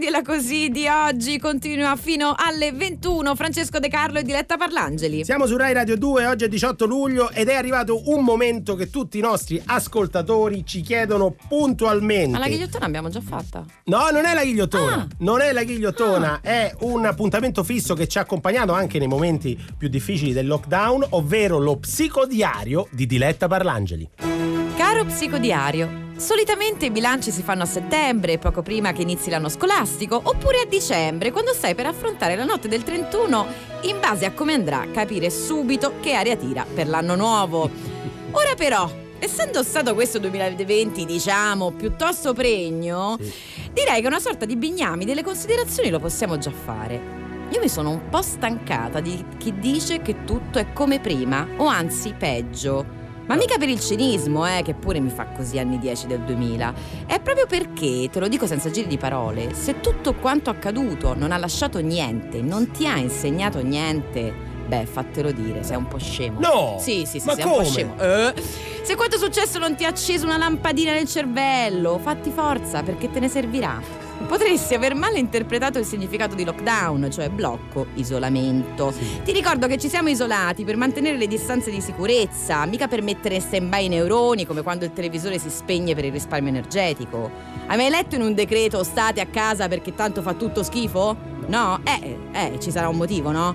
[0.00, 3.34] Prendila così di oggi continua fino alle 21.
[3.34, 5.26] Francesco De Carlo e Diletta Parlangeli.
[5.26, 8.88] Siamo su Rai Radio 2, oggi è 18 luglio ed è arrivato un momento che
[8.88, 12.30] tutti i nostri ascoltatori ci chiedono puntualmente.
[12.30, 13.62] Ma la ghigliottona abbiamo già fatta.
[13.84, 14.94] No, non è la ghigliottona.
[14.94, 15.06] Ah.
[15.18, 19.58] Non è la ghigliottona, è un appuntamento fisso che ci ha accompagnato anche nei momenti
[19.76, 24.08] più difficili del lockdown, ovvero lo psicodiario di Diletta Parlangeli.
[24.76, 30.20] Caro psicodiario, solitamente i bilanci si fanno a settembre, poco prima che inizi l'anno scolastico,
[30.22, 33.46] oppure a dicembre, quando stai per affrontare la notte del 31,
[33.82, 37.70] in base a come andrà capire subito che aria tira per l'anno nuovo.
[38.32, 43.16] Ora però, essendo stato questo 2020, diciamo, piuttosto pregno,
[43.72, 47.18] direi che una sorta di bignami delle considerazioni lo possiamo già fare.
[47.50, 51.66] Io mi sono un po' stancata di chi dice che tutto è come prima, o
[51.66, 52.99] anzi peggio.
[53.30, 56.74] Ma mica per il cinismo, eh, che pure mi fa così anni 10 del 2000.
[57.06, 61.30] È proprio perché, te lo dico senza giri di parole, se tutto quanto accaduto non
[61.30, 64.34] ha lasciato niente, non ti ha insegnato niente,
[64.66, 66.40] beh, fatelo dire, sei un po' scemo.
[66.40, 66.76] No!
[66.80, 67.68] Sì, sì, sì, Ma sei un po' come?
[67.68, 67.94] scemo.
[68.00, 68.34] Eh,
[68.82, 73.12] Se quanto è successo non ti ha acceso una lampadina nel cervello, fatti forza perché
[73.12, 73.99] te ne servirà.
[74.26, 78.92] Potresti aver male interpretato il significato di lockdown, cioè blocco, isolamento.
[79.24, 83.36] Ti ricordo che ci siamo isolati per mantenere le distanze di sicurezza, mica per mettere
[83.36, 87.30] in stand-by i neuroni come quando il televisore si spegne per il risparmio energetico.
[87.66, 91.16] Hai mai letto in un decreto state a casa perché tanto fa tutto schifo?
[91.46, 91.80] No?
[91.84, 93.54] Eh, eh, ci sarà un motivo, no?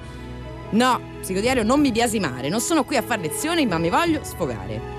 [0.72, 4.96] No, psicodiario non mi biasimare, non sono qui a fare lezioni ma mi voglio sfogare.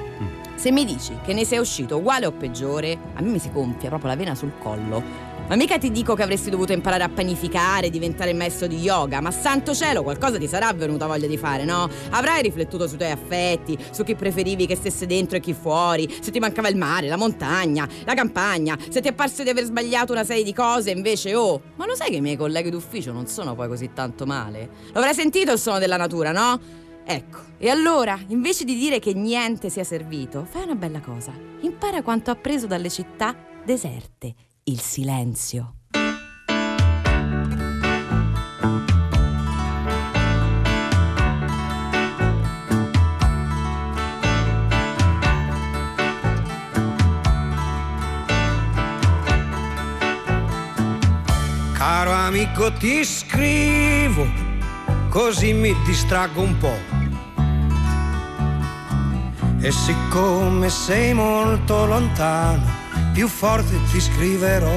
[0.55, 3.89] Se mi dici che ne sei uscito uguale o peggiore, a me mi si gonfia
[3.89, 5.26] proprio la vena sul collo.
[5.49, 9.31] Ma mica ti dico che avresti dovuto imparare a panificare, diventare maestro di yoga, ma
[9.31, 11.89] santo cielo, qualcosa ti sarà venuta voglia di fare, no?
[12.11, 16.33] Avrai riflettuto sui tuoi affetti, su chi preferivi che stesse dentro e chi fuori, se
[16.33, 20.11] ti mancava il mare, la montagna, la campagna, se ti è parso di aver sbagliato
[20.11, 23.29] una serie di cose, invece, oh, ma lo sai che i miei colleghi d'ufficio non
[23.29, 24.69] sono poi così tanto male?
[24.93, 26.59] Lo avrai sentito il suono della natura, no?
[27.05, 31.33] Ecco, e allora, invece di dire che niente sia servito, fai una bella cosa.
[31.61, 33.33] Impara quanto appreso dalle città
[33.65, 34.35] deserte,
[34.69, 35.75] il silenzio.
[51.73, 54.27] Caro amico ti scrivo,
[55.09, 56.95] così mi distraggo un po'.
[59.61, 62.76] E siccome sei molto lontano,
[63.17, 64.77] più forte ti scriverò.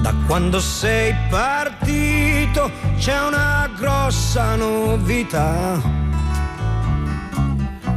[0.00, 5.82] Da quando sei partito c'è una grossa novità.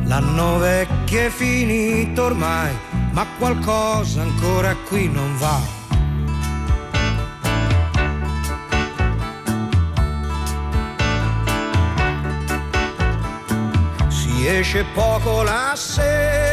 [0.05, 2.75] L'anno vecchio è finito ormai,
[3.11, 5.59] ma qualcosa ancora qui non va.
[14.07, 16.52] Si esce poco la sera,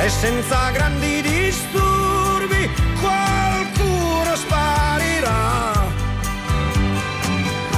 [0.00, 2.70] E senza grandi disturbi
[3.00, 5.72] qualcuno sparirà.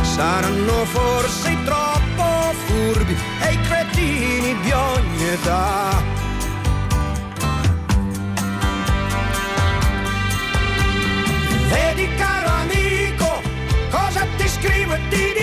[0.02, 6.02] Saranno forse troppo furbi e i cretini di ogni età.
[11.70, 13.40] Vedi caro amico,
[13.90, 15.39] cosa ti scrivo e ti dico.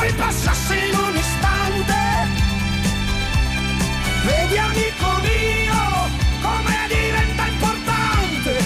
[0.00, 1.94] poi passasse in un istante.
[4.24, 6.08] Vedi amico mio
[6.40, 8.64] come diventa importante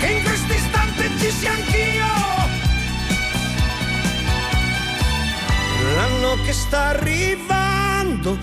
[0.00, 2.06] che in questo istante ci sia anch'io.
[5.94, 8.38] L'anno che sta arrivando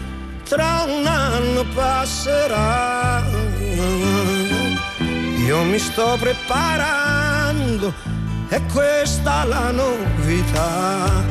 [0.47, 3.23] tra un anno passerà.
[5.47, 7.91] Io mi sto preparando
[8.53, 11.23] è questa la novità.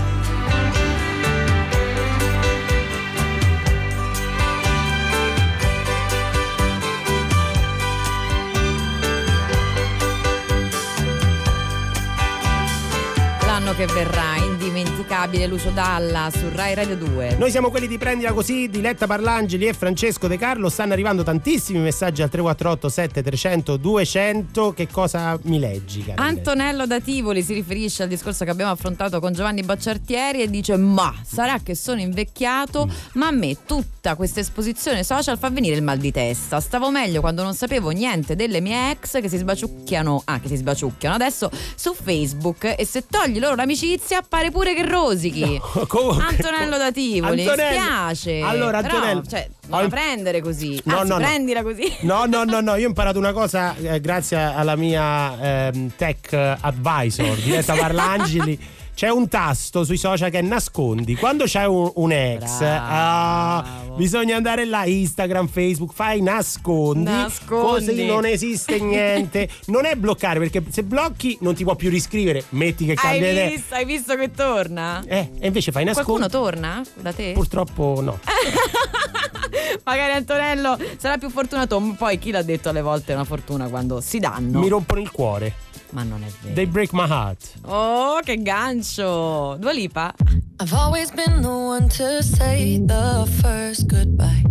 [13.47, 14.32] L'anno che verrà,
[14.63, 17.35] indimenticabile Lucio Dalla su Rai Radio 2.
[17.37, 20.69] Noi siamo quelli di Prendila Così, Diletta Parlangeli e Francesco De Carlo.
[20.69, 24.73] Stanno arrivando tantissimi messaggi al 348 7300 200.
[24.73, 26.13] Che cosa mi leggi?
[26.15, 30.77] Antonello da Tivoli si riferisce al discorso che abbiamo affrontato con Giovanni Bacciartieri e dice:
[30.77, 35.83] Ma sarà che sono invecchiato, ma a me tutta questa esposizione social fa venire il
[35.83, 36.61] mal di testa.
[36.61, 40.57] Stavo meglio quando non sapevo niente delle mie ex che si sbaciucchiano, ah, che si
[40.57, 45.61] sbaciucchiano adesso su Facebook e se togli loro l'amicizia appare pure che rosichi.
[45.89, 48.41] comunque- Antonello da Tivoli, Antonello- spiace.
[48.41, 50.81] Allora, Però, Antonello- cioè, non la prendere così.
[50.85, 51.21] No, Anzi, no, no.
[51.25, 51.97] prendila così.
[52.03, 56.33] No, no, no, no, io ho imparato una cosa eh, grazie alla mia ehm, tech
[56.61, 58.59] advisor, Diletta Parlangeli.
[59.03, 61.17] C'è un tasto sui social che nascondi.
[61.17, 67.11] Quando c'è un, un ex, ah, bisogna andare là, Instagram, Facebook, fai nascondi.
[67.11, 67.87] Nascondi.
[67.87, 69.49] Così non esiste niente.
[69.67, 72.45] Non è bloccare, perché se blocchi non ti può più riscrivere.
[72.51, 73.49] Metti che Hai cambia idea.
[73.49, 75.03] visto, hai visto che torna?
[75.05, 76.21] Eh, e invece fai nascondi.
[76.21, 77.33] Qualcuno torna da te?
[77.33, 78.21] Purtroppo no.
[79.83, 84.01] Magari Antonello sarà più fortunato, poi chi l'ha detto alle volte è una fortuna quando
[84.01, 84.61] si danno.
[84.61, 85.71] Mi rompono il cuore.
[85.93, 86.55] Ma non è vero.
[86.55, 87.55] They break my heart.
[87.67, 89.57] Oh, che gancio!
[89.59, 90.15] Dua Lipa.
[90.59, 94.43] I've always been the one to say the first goodbye.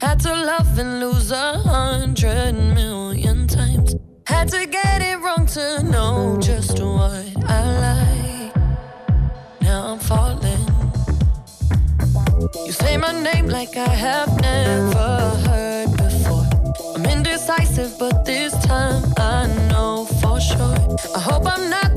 [0.00, 3.94] Had to love and lose a hundred million times.
[4.26, 8.56] Had to get it wrong to know just what I like.
[9.62, 10.66] Now I'm falling.
[12.66, 16.46] You say my name like I have never heard before.
[16.94, 19.59] I'm indecisive, but this time I know
[20.40, 20.74] sure.
[21.14, 21.89] I hope I'm not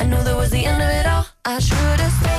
[0.00, 1.26] I knew that was the end of it all.
[1.44, 2.29] I should've.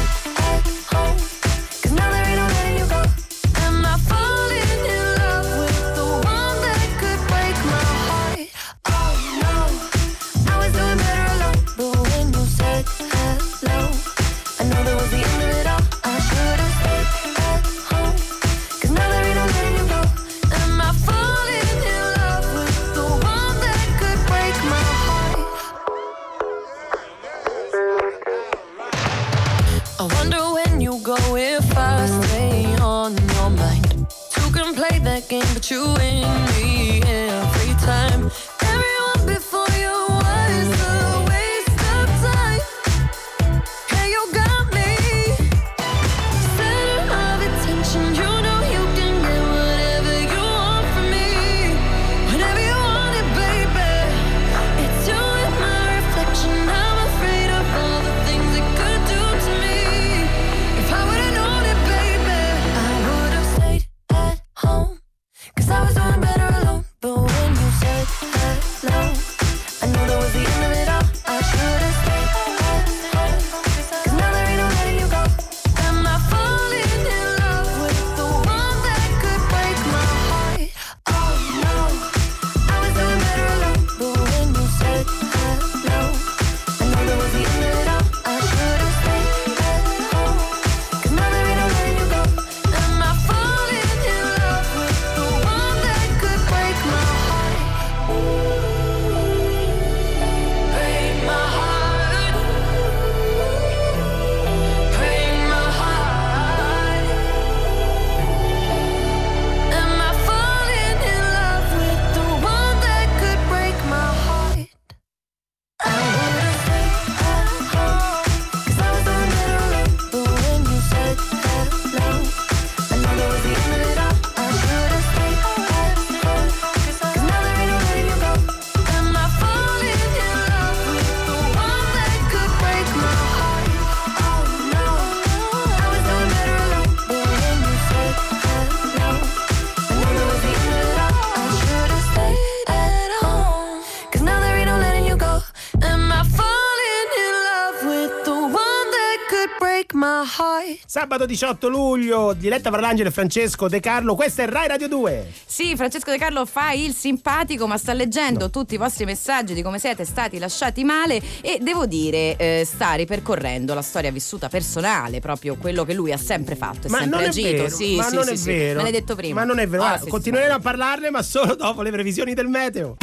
[150.86, 155.32] Sabato 18 luglio, Diletta Parlangelo e Francesco De Carlo, questa è Rai Radio 2.
[155.45, 159.62] Sì, Francesco De Carlo fa il simpatico, ma sta leggendo tutti i vostri messaggi di
[159.62, 165.20] come siete stati lasciati male e devo dire, eh, sta ripercorrendo la storia vissuta personale,
[165.20, 167.49] proprio quello che lui ha sempre fatto, è Ma sempre non è agito.
[167.52, 168.45] vero, sì, ma sì, non sì, è sì.
[168.47, 168.78] vero.
[168.78, 169.39] Me l'hai detto prima.
[169.41, 172.47] Ma non è vero, Ah, sì, continueremo a parlarne, ma solo dopo le previsioni del
[172.47, 172.97] meteo.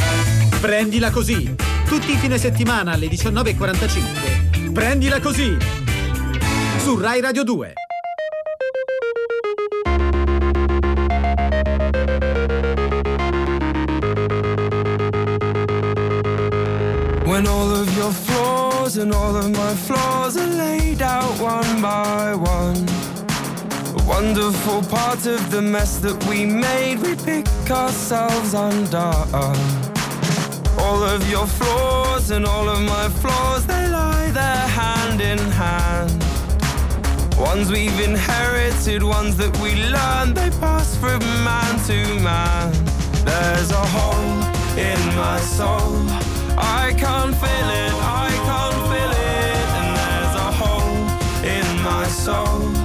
[0.61, 1.55] Prendila così.
[1.86, 4.72] Tutti i fine settimana alle 19.45.
[4.72, 5.57] Prendila così.
[6.79, 7.74] Su Rai Radio 2.
[17.26, 22.35] When all of your flaws and all of my flaws are laid out one by
[22.35, 22.87] one.
[23.97, 29.33] A wonderful part of the mess that we made, we pick ourselves undone.
[30.79, 36.28] All of your flaws and all of my flaws, they lie there hand in hand.
[37.39, 42.72] Ones we've inherited, ones that we learned, they pass from man to man.
[43.24, 44.43] There's a hole
[44.76, 45.95] in my soul.
[46.59, 49.68] I can't feel it, I can't feel it.
[49.78, 50.99] And there's a hole
[51.45, 52.78] in my soul.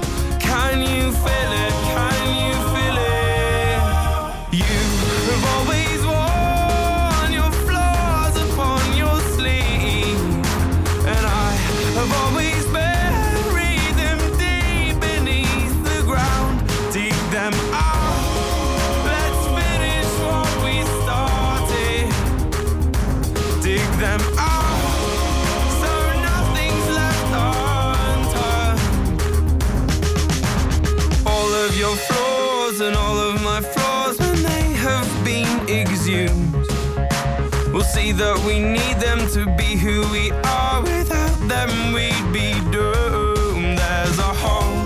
[38.04, 40.82] See that we need them to be who we are.
[40.82, 43.78] Without them, we'd be doomed.
[43.78, 44.80] There's a hole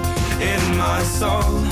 [0.52, 1.67] in my soul.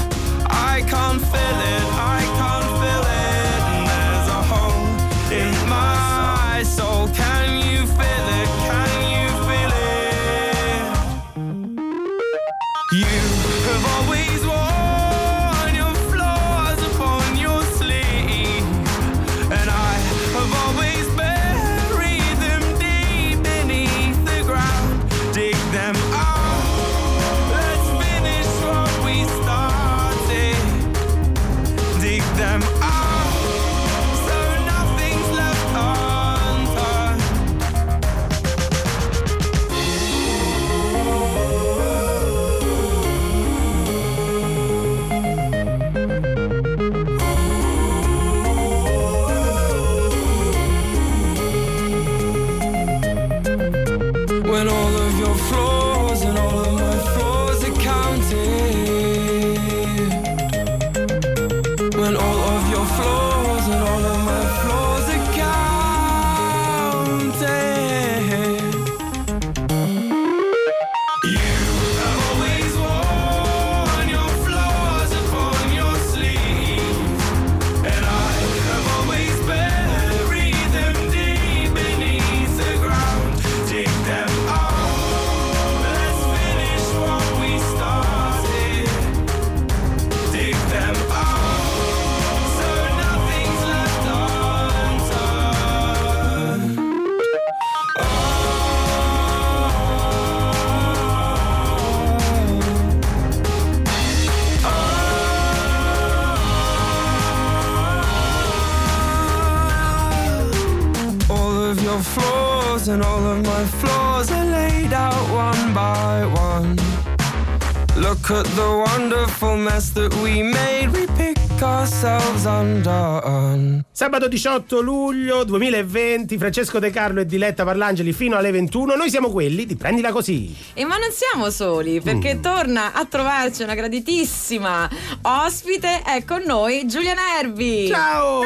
[124.26, 128.96] Sabato 18 luglio 2020, Francesco De Carlo e Diletta Parlangeli fino alle 21.
[128.96, 130.56] Noi siamo quelli di Prendila Così.
[130.74, 132.42] E ma non siamo soli, perché Mm.
[132.42, 134.90] torna a trovarci una graditissima
[135.22, 137.88] ospite, è con noi Giulia Nervi.
[137.88, 138.42] Ciao!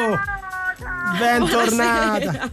[1.18, 2.18] Bentornata!
[2.18, 2.50] Buonasera.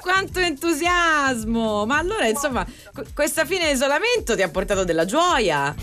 [0.00, 1.86] Quanto entusiasmo!
[1.86, 5.74] Ma allora, insomma, qu- questa fine di isolamento ti ha portato della gioia?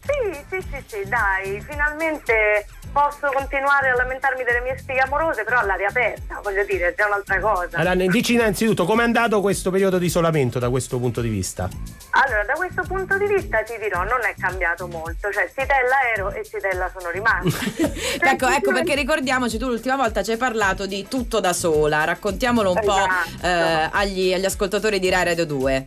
[0.00, 2.66] Sì, sì, sì, sì, dai, finalmente
[2.98, 7.06] posso continuare a lamentarmi delle mie sfighe amorose, però all'aria aperta, voglio dire, è già
[7.06, 7.76] un'altra cosa.
[7.78, 11.68] Allora, dici innanzitutto com'è andato questo periodo di isolamento da questo punto di vista?
[12.10, 16.32] Allora, da questo punto di vista ti dirò, non è cambiato molto, cioè Sitella ero
[16.32, 17.66] e Sitella sono rimasta.
[18.20, 22.72] Ecco, ecco perché ricordiamoci, tu l'ultima volta ci hai parlato di tutto da sola, raccontiamolo
[22.72, 23.46] un po' Esatto.
[23.46, 25.86] eh, agli, agli ascoltatori di Rai Radio 2.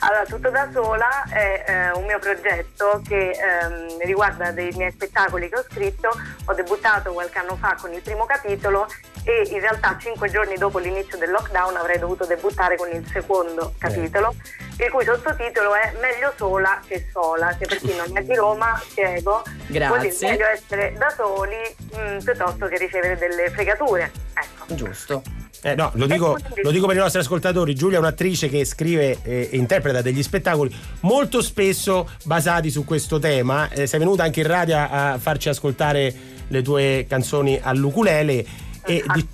[0.00, 5.48] Allora, Tutto da sola è eh, un mio progetto che ehm, riguarda dei miei spettacoli
[5.48, 6.10] che ho scritto.
[6.46, 8.86] Ho debuttato qualche anno fa con il primo capitolo
[9.24, 13.72] e in realtà cinque giorni dopo l'inizio del lockdown avrei dovuto debuttare con il secondo
[13.78, 14.34] capitolo,
[14.76, 18.78] il cui sottotitolo è Meglio sola che sola, che per chi non è di Roma
[18.84, 19.86] spiego, Grazie.
[19.86, 24.12] vuol dire meglio essere da soli mh, piuttosto che ricevere delle fregature.
[24.34, 24.74] Ecco.
[24.74, 25.22] Giusto.
[25.62, 27.74] Eh, no, lo dico, lo dico per i nostri ascoltatori.
[27.74, 33.18] Giulia è un'attrice che scrive eh, e interpreta degli spettacoli molto spesso basati su questo
[33.18, 33.70] tema.
[33.70, 38.44] Eh, sei venuta anche in radio a farci ascoltare le tue canzoni all'ukulele.
[38.86, 39.26] E di-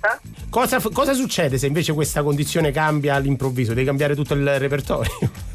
[0.49, 3.73] cosa, cosa succede se invece questa condizione cambia all'improvviso?
[3.73, 5.11] Devi cambiare tutto il repertorio?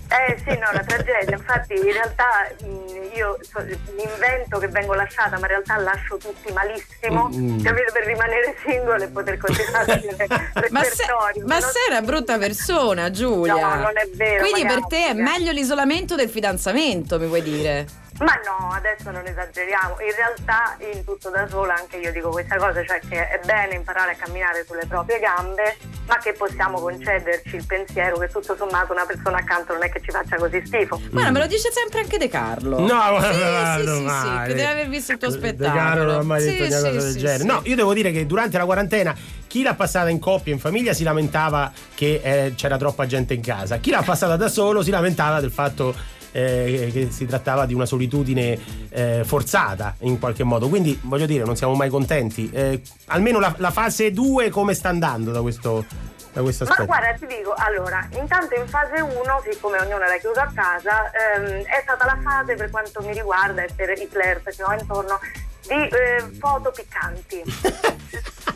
[0.09, 1.35] Eh sì, no, una tragedia.
[1.35, 2.25] Infatti in realtà
[2.63, 7.63] mh, io so- mi invento che vengo lasciata, ma in realtà lascio tutti malissimo, Mm.
[7.63, 7.91] capito?
[7.93, 11.05] Per rimanere single e poter continuare a il Ma, se-
[11.45, 13.55] ma Non- sei una brutta persona, Giulia.
[13.55, 17.87] No, non è vero, Quindi per te è meglio l'isolamento del fidanzamento, mi vuoi dire?
[18.19, 19.97] Ma no, adesso non esageriamo.
[20.01, 23.75] In realtà in tutto da sola anche io dico questa cosa, cioè che è bene
[23.75, 28.93] imparare a camminare sulle proprie gambe, ma che possiamo concederci il pensiero che tutto sommato
[28.93, 30.99] una persona accanto non è che ci faccia così schifo.
[31.11, 32.79] Guarda, me lo dice sempre anche De Carlo.
[32.79, 35.79] No, sì, guarda, sì, sì, sì, che deve aver visto il tuo De spettacolo.
[35.79, 37.39] Caro non ha mai detto Sì, una sì, cosa del sì, genere.
[37.41, 37.47] sì.
[37.47, 39.15] No, io devo dire che durante la quarantena
[39.47, 43.43] chi l'ha passata in coppia, in famiglia, si lamentava che eh, c'era troppa gente in
[43.43, 43.77] casa.
[43.77, 45.95] Chi l'ha passata da solo si lamentava del fatto
[46.37, 48.59] eh, che si trattava di una solitudine
[48.91, 50.69] eh, forzata in qualche modo.
[50.69, 52.51] Quindi voglio dire, non siamo mai contenti.
[52.53, 55.87] Eh, almeno la, la fase 2 come sta andando da questo,
[56.33, 59.13] da questo Ma guarda, ti dico, allora, intanto in fase 1,
[59.51, 63.63] siccome ognuno era chiuso a casa, ehm, è stata la fase per quanto mi riguarda
[63.63, 65.19] e per i flirt che ho intorno
[65.67, 67.43] di eh, foto piccanti.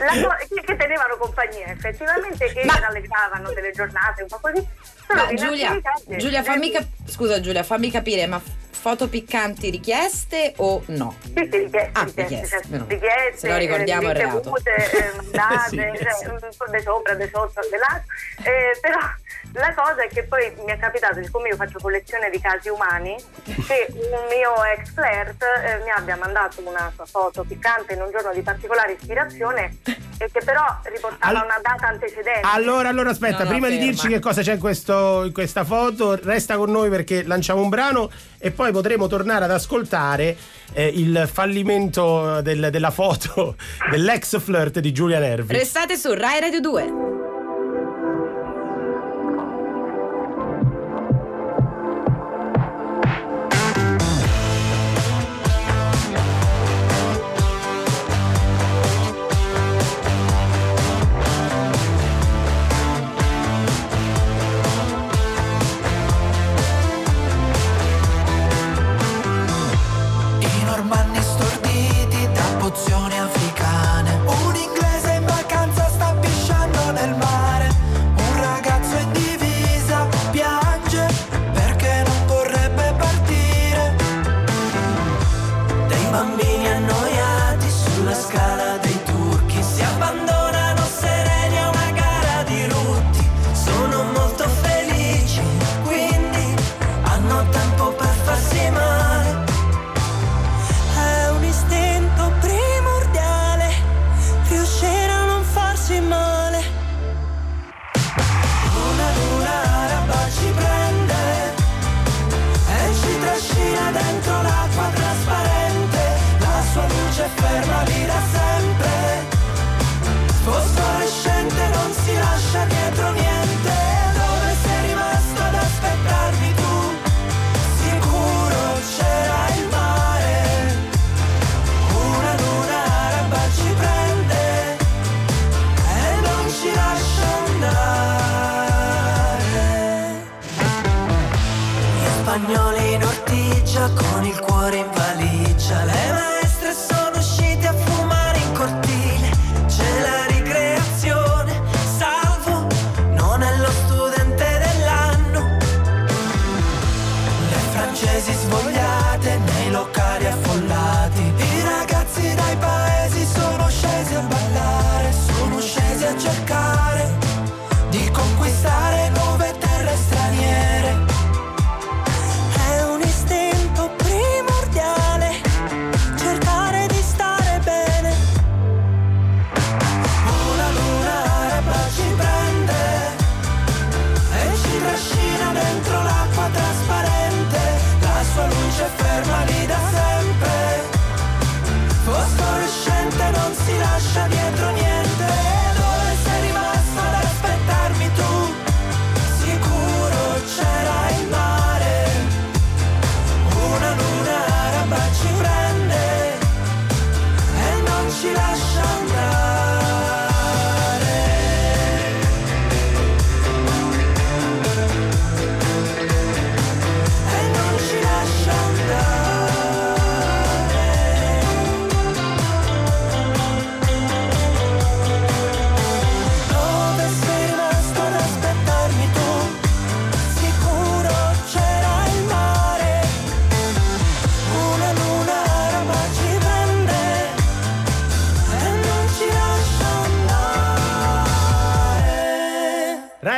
[0.01, 4.67] La che, che tenevano compagnia effettivamente, che rallegravano delle giornate un po' così.
[5.15, 5.81] Ma Giulia,
[6.17, 8.41] Giulia, fammi cap- scusa Giulia, fammi capire, ma
[8.71, 11.15] foto piccanti richieste o no?
[11.23, 14.55] Sì, sì, richieste, Ah, richieste, cioè, richieste, Se no ricordiamo il eh, reato.
[14.55, 16.25] ricevute, eh, mandate, Sì, cioè, sì.
[16.85, 18.03] sopra, di sotto, di là.
[18.45, 18.99] Eh, però
[19.55, 23.17] la cosa è che poi mi è capitato, siccome io faccio collezione di casi umani,
[23.45, 28.11] che un mio ex flirt eh, mi abbia mandato una sua foto piccante in un
[28.11, 29.77] giorno di particolare ispirazione
[30.19, 32.41] e che però riportava Al- una data antecedente.
[32.43, 35.65] Allora, allora aspetta, No, no, prima di dirci che cosa c'è in, questo- in questa
[35.65, 40.37] foto, resta con noi perché lanciamo un brano e poi potremo tornare ad ascoltare
[40.73, 43.57] eh, il fallimento del- della foto
[43.91, 45.53] dell'ex flirt di Giulia Nervi.
[45.55, 47.20] Restate su Rai Radio 2.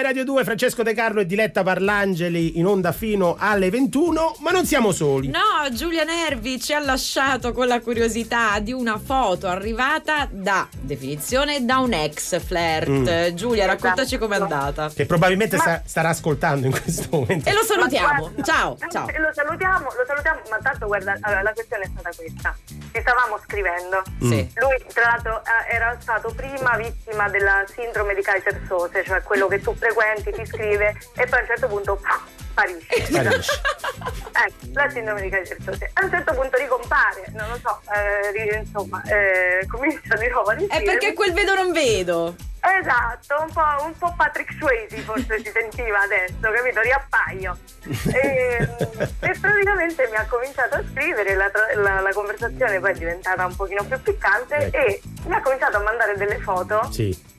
[0.03, 4.51] Rai Radio 2, Francesco De Carlo e Diletta Parlangeli in onda fino alle 21, ma
[4.51, 5.29] non siamo soli.
[5.29, 11.65] No, Giulia Nervi ci ha lasciato con la curiosità di una foto arrivata da definizione
[11.65, 12.89] da un ex flirt.
[12.89, 13.35] Mm.
[13.37, 14.91] Giulia, raccontaci com'è andata.
[14.93, 17.49] Che probabilmente sta- starà ascoltando in questo momento.
[17.49, 18.07] E lo salutiamo.
[18.09, 19.07] Ma guarda, Ciao, ciao.
[19.07, 22.57] Lo salutiamo, lo salutiamo, ma tanto guarda, allora, la questione è stata questa.
[22.67, 24.03] Ci stavamo scrivendo.
[24.19, 24.51] Sì.
[24.57, 29.47] Lui, tra l'altro, eh, era stato prima vittima della sindrome di Kaiser Sose, cioè quello
[29.47, 32.21] che tu frequenti, ti scrive e poi a un certo punto pff,
[32.51, 33.05] sparisce.
[33.05, 33.61] Sparisce.
[34.35, 35.31] Ecco, la sindrome di
[35.65, 35.91] Sose.
[35.93, 40.55] A un certo punto ricompare, non lo so, eh, insomma, eh, comincia di nuovo a
[40.57, 42.35] È perché quel vedo non vedo.
[42.81, 46.81] Esatto, un po', un po' Patrick Swayze forse si sentiva adesso, capito?
[46.81, 47.59] Riappaio.
[48.15, 48.69] E,
[49.21, 53.55] e praticamente mi ha cominciato a scrivere, la, la- la conversazione poi è diventata un
[53.55, 54.77] pochino più piccante Ecco.
[54.77, 57.31] e mi ha cominciato a mandare delle foto Sì.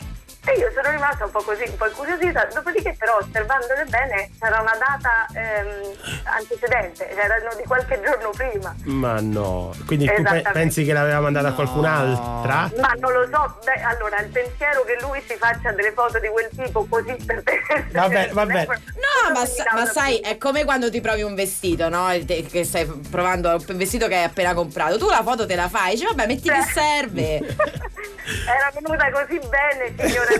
[0.45, 4.59] E io sono rimasta un po' così, un po' incuriosita, dopodiché però osservandole bene c'era
[4.59, 5.91] una data ehm,
[6.23, 8.75] antecedente, erano di qualche giorno prima.
[8.83, 9.73] Ma no.
[9.85, 12.69] Quindi tu pe- pensi che l'aveva mandata a qualcun'altra?
[12.79, 16.27] Ma non lo so, beh, allora il pensiero che lui si faccia delle foto di
[16.27, 17.61] quel tipo così per te.
[17.91, 18.67] Vabbè, vabbè.
[19.23, 22.07] No, ma, sa- ma sai, è come quando ti provi un vestito, no?
[22.25, 24.97] Te- Che stai provando un vestito che hai appena comprato.
[24.97, 27.37] Tu la foto te la fai, dici, vabbè, metti che serve.
[28.47, 30.32] Era venuta così bene, signora mia.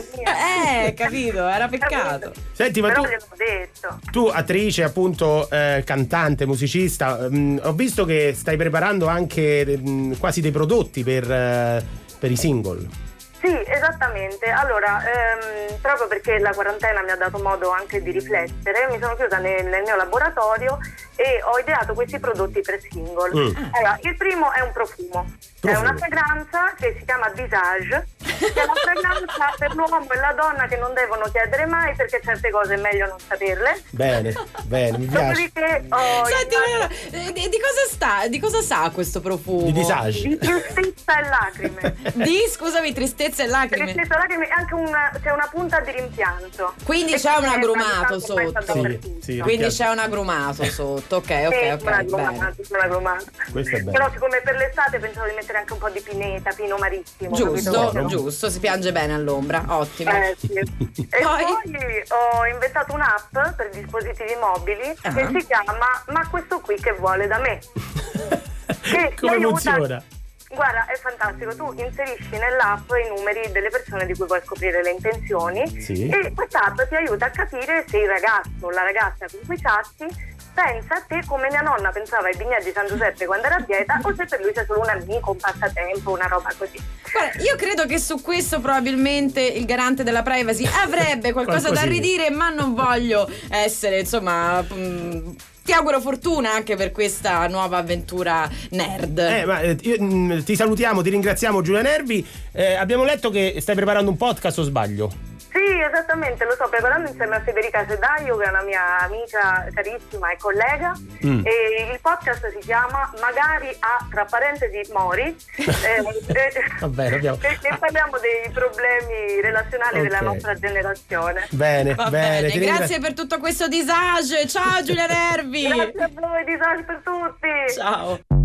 [0.86, 2.32] Eh, capito, era peccato.
[2.52, 8.58] Senti, ma Però tu, tu attrice, appunto, eh, cantante, musicista, mm, ho visto che stai
[8.58, 11.86] preparando anche mm, quasi dei prodotti per, eh,
[12.20, 13.12] per i single.
[13.44, 14.50] Sì, esattamente.
[14.50, 19.16] Allora, ehm, proprio perché la quarantena mi ha dato modo anche di riflettere, mi sono
[19.16, 20.78] chiusa nel, nel mio laboratorio
[21.18, 23.32] e ho ideato questi prodotti per single.
[23.36, 23.64] Mm.
[23.74, 25.26] Allora, il primo è un profumo.
[25.64, 25.90] È Profumo.
[25.92, 30.68] una fragranza che si chiama Visage, che è una fragranza per l'uomo e la donna
[30.68, 33.82] che non devono chiedere mai perché certe cose è meglio non saperle.
[33.92, 34.34] Bene,
[34.64, 35.26] bene, mi piace.
[35.26, 38.28] Dopodiché ho Senti, allora, eh, di, di cosa sta?
[38.28, 39.62] Di cosa sa questo profumo?
[39.68, 40.28] Di disage.
[40.28, 41.96] di tristezza e lacrime.
[42.14, 43.94] Di, scusami, tristezza e lacrime.
[43.94, 46.74] Tristezza e lacrime e anche una, c'è una punta di rimpianto.
[46.84, 48.52] Quindi E c'è un agrumato sotto.
[48.52, 49.22] dappertutto.
[49.22, 51.16] Sì, Quindi c'è un agrumato sotto.
[51.16, 51.84] Ok, Sì, ok, ok.
[51.84, 52.06] Bene.
[52.06, 53.24] grumata, una grumata.
[53.50, 53.92] Questo è bello.
[53.92, 57.36] Però siccome per l'estate pensavo di mettere anche un po' di pineta, pino marissimo.
[57.36, 58.06] Giusto, capito?
[58.08, 59.64] giusto, si piange bene all'ombra.
[59.68, 60.12] Ottimo.
[60.12, 60.52] Eh, sì.
[61.14, 61.44] E Poi?
[61.44, 65.14] poi ho inventato un'app per dispositivi mobili Ah.
[65.14, 65.76] che si chiama
[66.08, 67.60] Ma questo qui che vuole da me.
[68.82, 70.04] Che Come ti aiuta- funziona?
[70.50, 71.56] Guarda, è fantastico.
[71.56, 76.08] Tu inserisci nell'app i numeri delle persone di cui vuoi scoprire le intenzioni Sì.
[76.10, 80.06] e quest'app ti aiuta a capire se il ragazzo o la ragazza con cui chatti
[80.54, 83.62] pensa a te come mia nonna pensava ai vigneti di San Giuseppe quando era a
[83.62, 86.80] dieta o se per lui sei solo un amico, un passatempo, una roba così.
[87.12, 92.30] Guarda, io credo che su questo probabilmente il garante della privacy avrebbe qualcosa da ridire,
[92.30, 94.62] ma non voglio essere, insomma.
[94.62, 95.30] mm,
[95.64, 99.18] ti auguro fortuna anche per questa nuova avventura nerd.
[99.18, 102.26] Eh, ma eh, io, mm, ti salutiamo, ti ringraziamo Giulia Nervi.
[102.52, 105.33] Eh, abbiamo letto che stai preparando un podcast o sbaglio?
[105.54, 110.32] Sì, esattamente, lo sto preparando insieme a Federica Sedaio, che è una mia amica carissima
[110.32, 110.94] e collega.
[111.26, 111.46] Mm.
[111.46, 115.24] E il podcast si chiama Magari a tra parentesi Mori.
[115.56, 120.24] eh, eh, Va bene, abbiamo- e, e parliamo dei problemi relazionali della Ok.
[120.24, 121.48] nostra generazione.
[121.52, 122.48] Bene, Va bene.
[122.50, 124.48] bene, grazie per tutto questo disage.
[124.48, 125.68] Ciao Giulia Nervi.
[125.68, 127.74] Grazie a voi, disagi per tutti.
[127.76, 128.43] Ciao.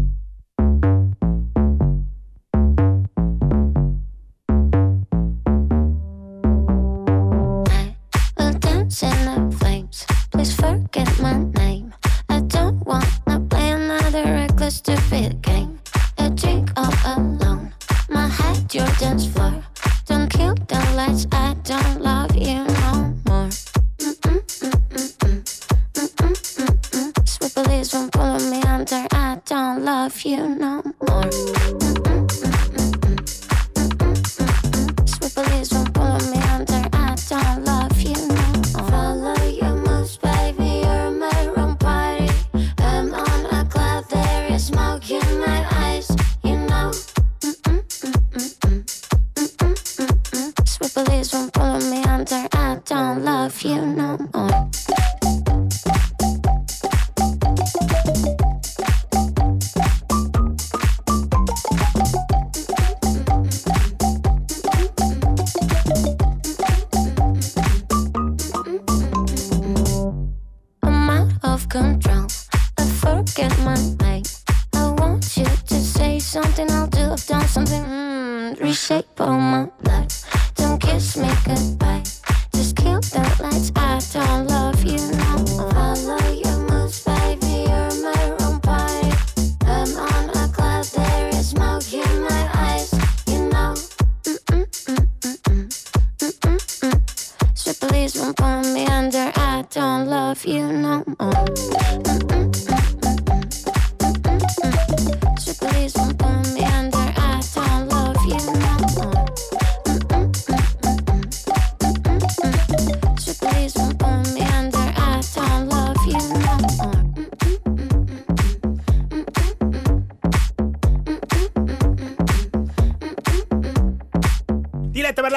[14.80, 15.67] just a fit game.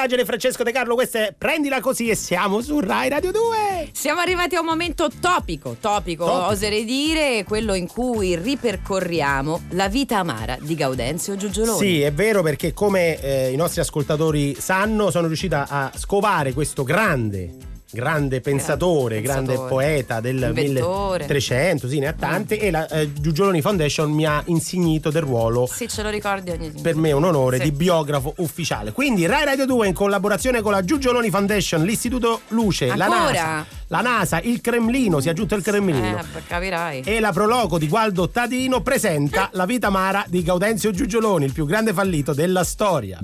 [0.02, 3.90] Parlagine e Francesco De Carlo, questa è Prendila così e siamo su Rai Radio 2.
[3.92, 6.46] Siamo arrivati a un momento topico, topico, Topico.
[6.48, 11.78] oserei dire, quello in cui ripercorriamo la vita amara di Gaudenzio Giugioloni.
[11.78, 16.82] Sì, è vero perché come eh, i nostri ascoltatori sanno, sono riuscita a scovare questo
[16.82, 17.61] grande
[17.92, 21.18] grande pensatore, grande poeta del Inventore.
[21.26, 25.66] 1300, sì, ne ha tante e la eh, Giugioloni Foundation mi ha insignito del ruolo
[25.66, 27.64] Sì, ce lo ricordi ogni per me è un onore Sì.
[27.64, 28.92] di biografo ufficiale.
[28.92, 33.32] Quindi Rai Radio 2 in collaborazione con la Giugioloni Foundation, l'Istituto Luce, la Ancora?
[33.32, 36.18] NASA, la NASA, il Cremlino, si è aggiunto il Cremlino.
[36.18, 37.00] Eh, beh, capirai.
[37.04, 41.66] E la prologo di Gualdo Tadino presenta La vita amara di Gaudenzio Giugioloni, il più
[41.66, 43.18] grande fallito della storia.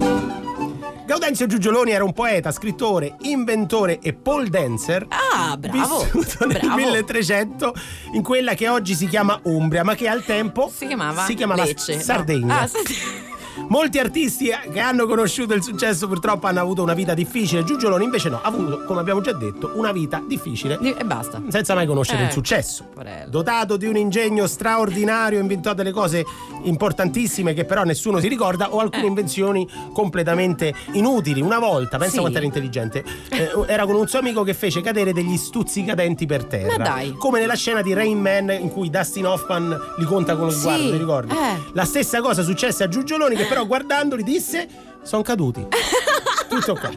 [1.08, 5.06] Gaudenzio Giugioloni era un poeta, scrittore, inventore e pole dancer.
[5.08, 6.02] Ah, bravo.
[6.02, 6.74] Vissuto nel bravo.
[6.76, 7.74] 1300
[8.12, 11.64] in quella che oggi si chiama Umbria, ma che al tempo Si chiamava si chiamava
[11.64, 12.02] Lecce, no.
[12.02, 12.60] Sardegna.
[12.60, 13.27] Ah, Sardegna.
[13.68, 17.64] Molti artisti che hanno conosciuto il successo purtroppo hanno avuto una vita difficile.
[17.64, 20.78] Giugioloni invece no, ha avuto, come abbiamo già detto, una vita difficile.
[20.80, 21.42] E basta.
[21.48, 22.86] Senza mai conoscere Eh, il successo.
[22.94, 23.28] porello.
[23.30, 26.24] Dotato di un ingegno straordinario, inventò delle cose
[26.62, 31.40] importantissime che però nessuno si ricorda o alcune invenzioni completamente inutili.
[31.40, 32.18] Una volta, pensa Sì.
[32.20, 36.44] quanto era intelligente, eh, era con un suo amico che fece cadere degli stuzzicadenti per
[36.44, 36.76] terra.
[36.78, 37.12] Ma dai.
[37.12, 40.58] Come nella scena di Rain Man in cui Dustin Hoffman li conta con lo Sì,
[40.60, 41.32] sguardo, ti ricordi?
[41.34, 41.70] eh.
[41.72, 44.68] La stessa cosa successe a Giugioloni che però guardandoli disse
[45.02, 45.66] sono caduti.
[46.48, 46.90] Tutto qua.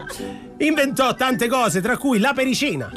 [0.57, 2.91] Inventò tante cose, tra cui la pericina.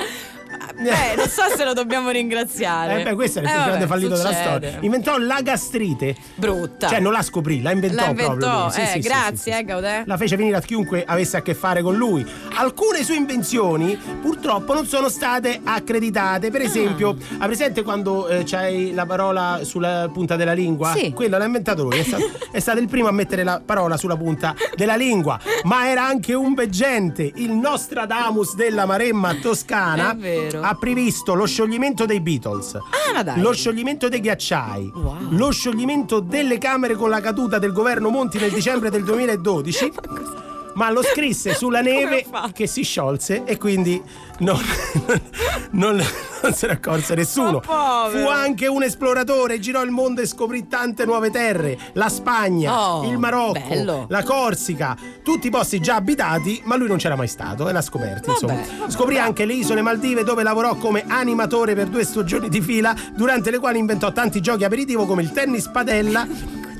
[0.76, 3.00] Beh, non so se lo dobbiamo ringraziare.
[3.00, 4.44] Eh beh, questo è il più Eh, grande vabbè, fallito della succede.
[4.68, 4.78] storia.
[4.80, 6.16] Inventò la gastrite.
[6.34, 6.88] Brutta.
[6.88, 8.70] Cioè, non la scoprì, la inventò, La inventò, proprio.
[8.70, 10.02] Sì, eh, sì, grazie, sì, eh, Gaudè.
[10.06, 12.26] La fece venire a chiunque avesse a che fare con lui.
[12.56, 16.50] Alcune sue invenzioni, purtroppo, non sono state accreditate.
[16.50, 17.14] Per esempio, Ah.
[17.40, 20.92] hai presente quando eh, c'hai la parola sulla punta della lingua?
[20.96, 21.12] Sì.
[21.12, 21.98] Quello l'ha inventato lui.
[21.98, 25.38] È stato, è stato il primo a mettere la parola sulla punta della lingua.
[25.64, 27.30] Ma era anche un veggente.
[27.36, 30.62] Il Nostradamus della Maremma toscana È vero.
[30.68, 32.74] Ha previsto lo scioglimento dei Beatles.
[32.74, 33.34] Ah.
[33.36, 35.16] Lo scioglimento dei ghiacciai, Wow.
[35.30, 39.92] lo scioglimento delle Camere con la caduta del governo Monti nel dicembre del 2012.
[40.74, 44.02] Ma lo scrisse sulla neve che si sciolse e quindi
[44.40, 44.60] non,
[45.72, 46.02] non-
[46.42, 47.60] non se ne accorse nessuno.
[47.60, 53.04] Fu anche un esploratore, girò il mondo e scoprì tante nuove terre: la Spagna, Oh,
[53.08, 54.06] il Marocco, bello.
[54.08, 58.26] la Corsica, tutti posti già abitati, ma lui non c'era mai stato e l'ha scoperti.
[58.26, 58.54] Vabbè, insomma.
[58.78, 59.28] vabbè, Scoprì bravo.
[59.28, 63.58] anche le isole Maldive dove lavorò come animatore per due stagioni di fila, durante le
[63.58, 66.26] quali inventò tanti giochi aperitivo come il tennis padella.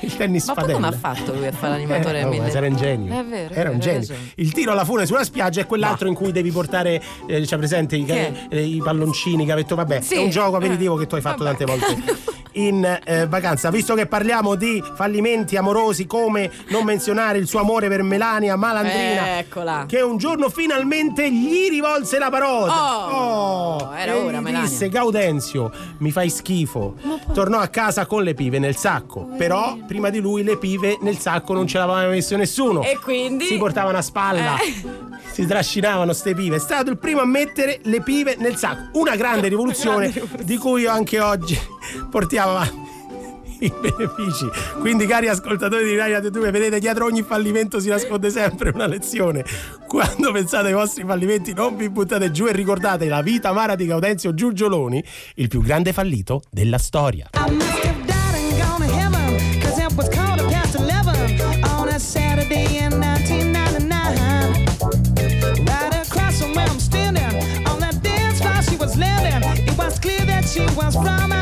[0.00, 0.74] Il tennis Ma padella.
[0.74, 2.20] come ha fatto lui a fare l'animatore?
[2.20, 3.18] Eh, oh, mille- ma era un genio.
[3.20, 3.98] È vero, Era un genio.
[4.00, 4.18] ragione.
[4.36, 7.96] Il tiro alla fune sulla spiaggia è quell'altro in cui devi portare, eh, c'è presente
[7.96, 10.14] i, eh, i palloncini che ha detto, vabbè, Sì.
[10.14, 11.56] è un gioco aperitivo che tu hai fatto vabbè.
[11.64, 12.12] tante volte
[12.52, 13.70] in eh, vacanza.
[13.70, 19.38] Visto che parliamo di fallimenti amorosi, come non menzionare il suo amore per Melania Malandrina,
[19.38, 19.84] Eccola.
[19.86, 22.72] che un giorno finalmente gli rivolse la parola.
[23.14, 24.68] Oh, era e ora, gli Melania.
[24.68, 26.94] disse Gaudenzio, mi fai schifo.
[27.32, 29.28] Tornò a casa con le pive nel sacco.
[29.36, 32.82] Però prima di lui le pive nel sacco non ce l'aveva mai messo nessuno.
[32.82, 33.46] E quindi?
[33.46, 34.60] Si portavano a spalla.
[34.60, 35.06] Eh.
[35.32, 36.56] Si trascinavano ste pive.
[36.56, 38.98] È stato il primo a mettere le pive nel sacco.
[38.98, 40.44] Una grande rivoluzione, grande rivoluzione.
[40.44, 41.58] di cui io anche oggi
[42.10, 42.86] portiamo avanti
[43.60, 44.46] i benefici.
[44.78, 49.44] Quindi, cari ascoltatori di Radio 2, vedete dietro ogni fallimento si nasconde sempre una lezione.
[49.86, 53.86] Quando pensate ai vostri fallimenti, non vi buttate giù e ricordate la vita amara di
[53.86, 55.02] Gaudenzio Giugioloni,
[55.36, 57.28] il più grande fallito della storia.
[70.58, 71.37] Clear that she was from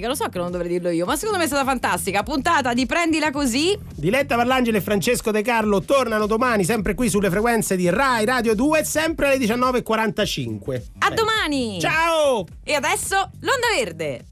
[0.00, 2.22] fantastica, lo so che non dovrei dirlo io, ma secondo me è stata fantastica.
[2.22, 3.78] Puntata di Prendila Così.
[3.94, 8.54] Diletta Parlangeli e Francesco De Carlo tornano domani sempre qui sulle frequenze di Rai Radio
[8.54, 10.82] 2, sempre alle 19.45.
[10.98, 11.14] A Beh.
[11.14, 11.80] domani!
[11.80, 12.46] Ciao!
[12.64, 14.24] E adesso l'Onda Verde.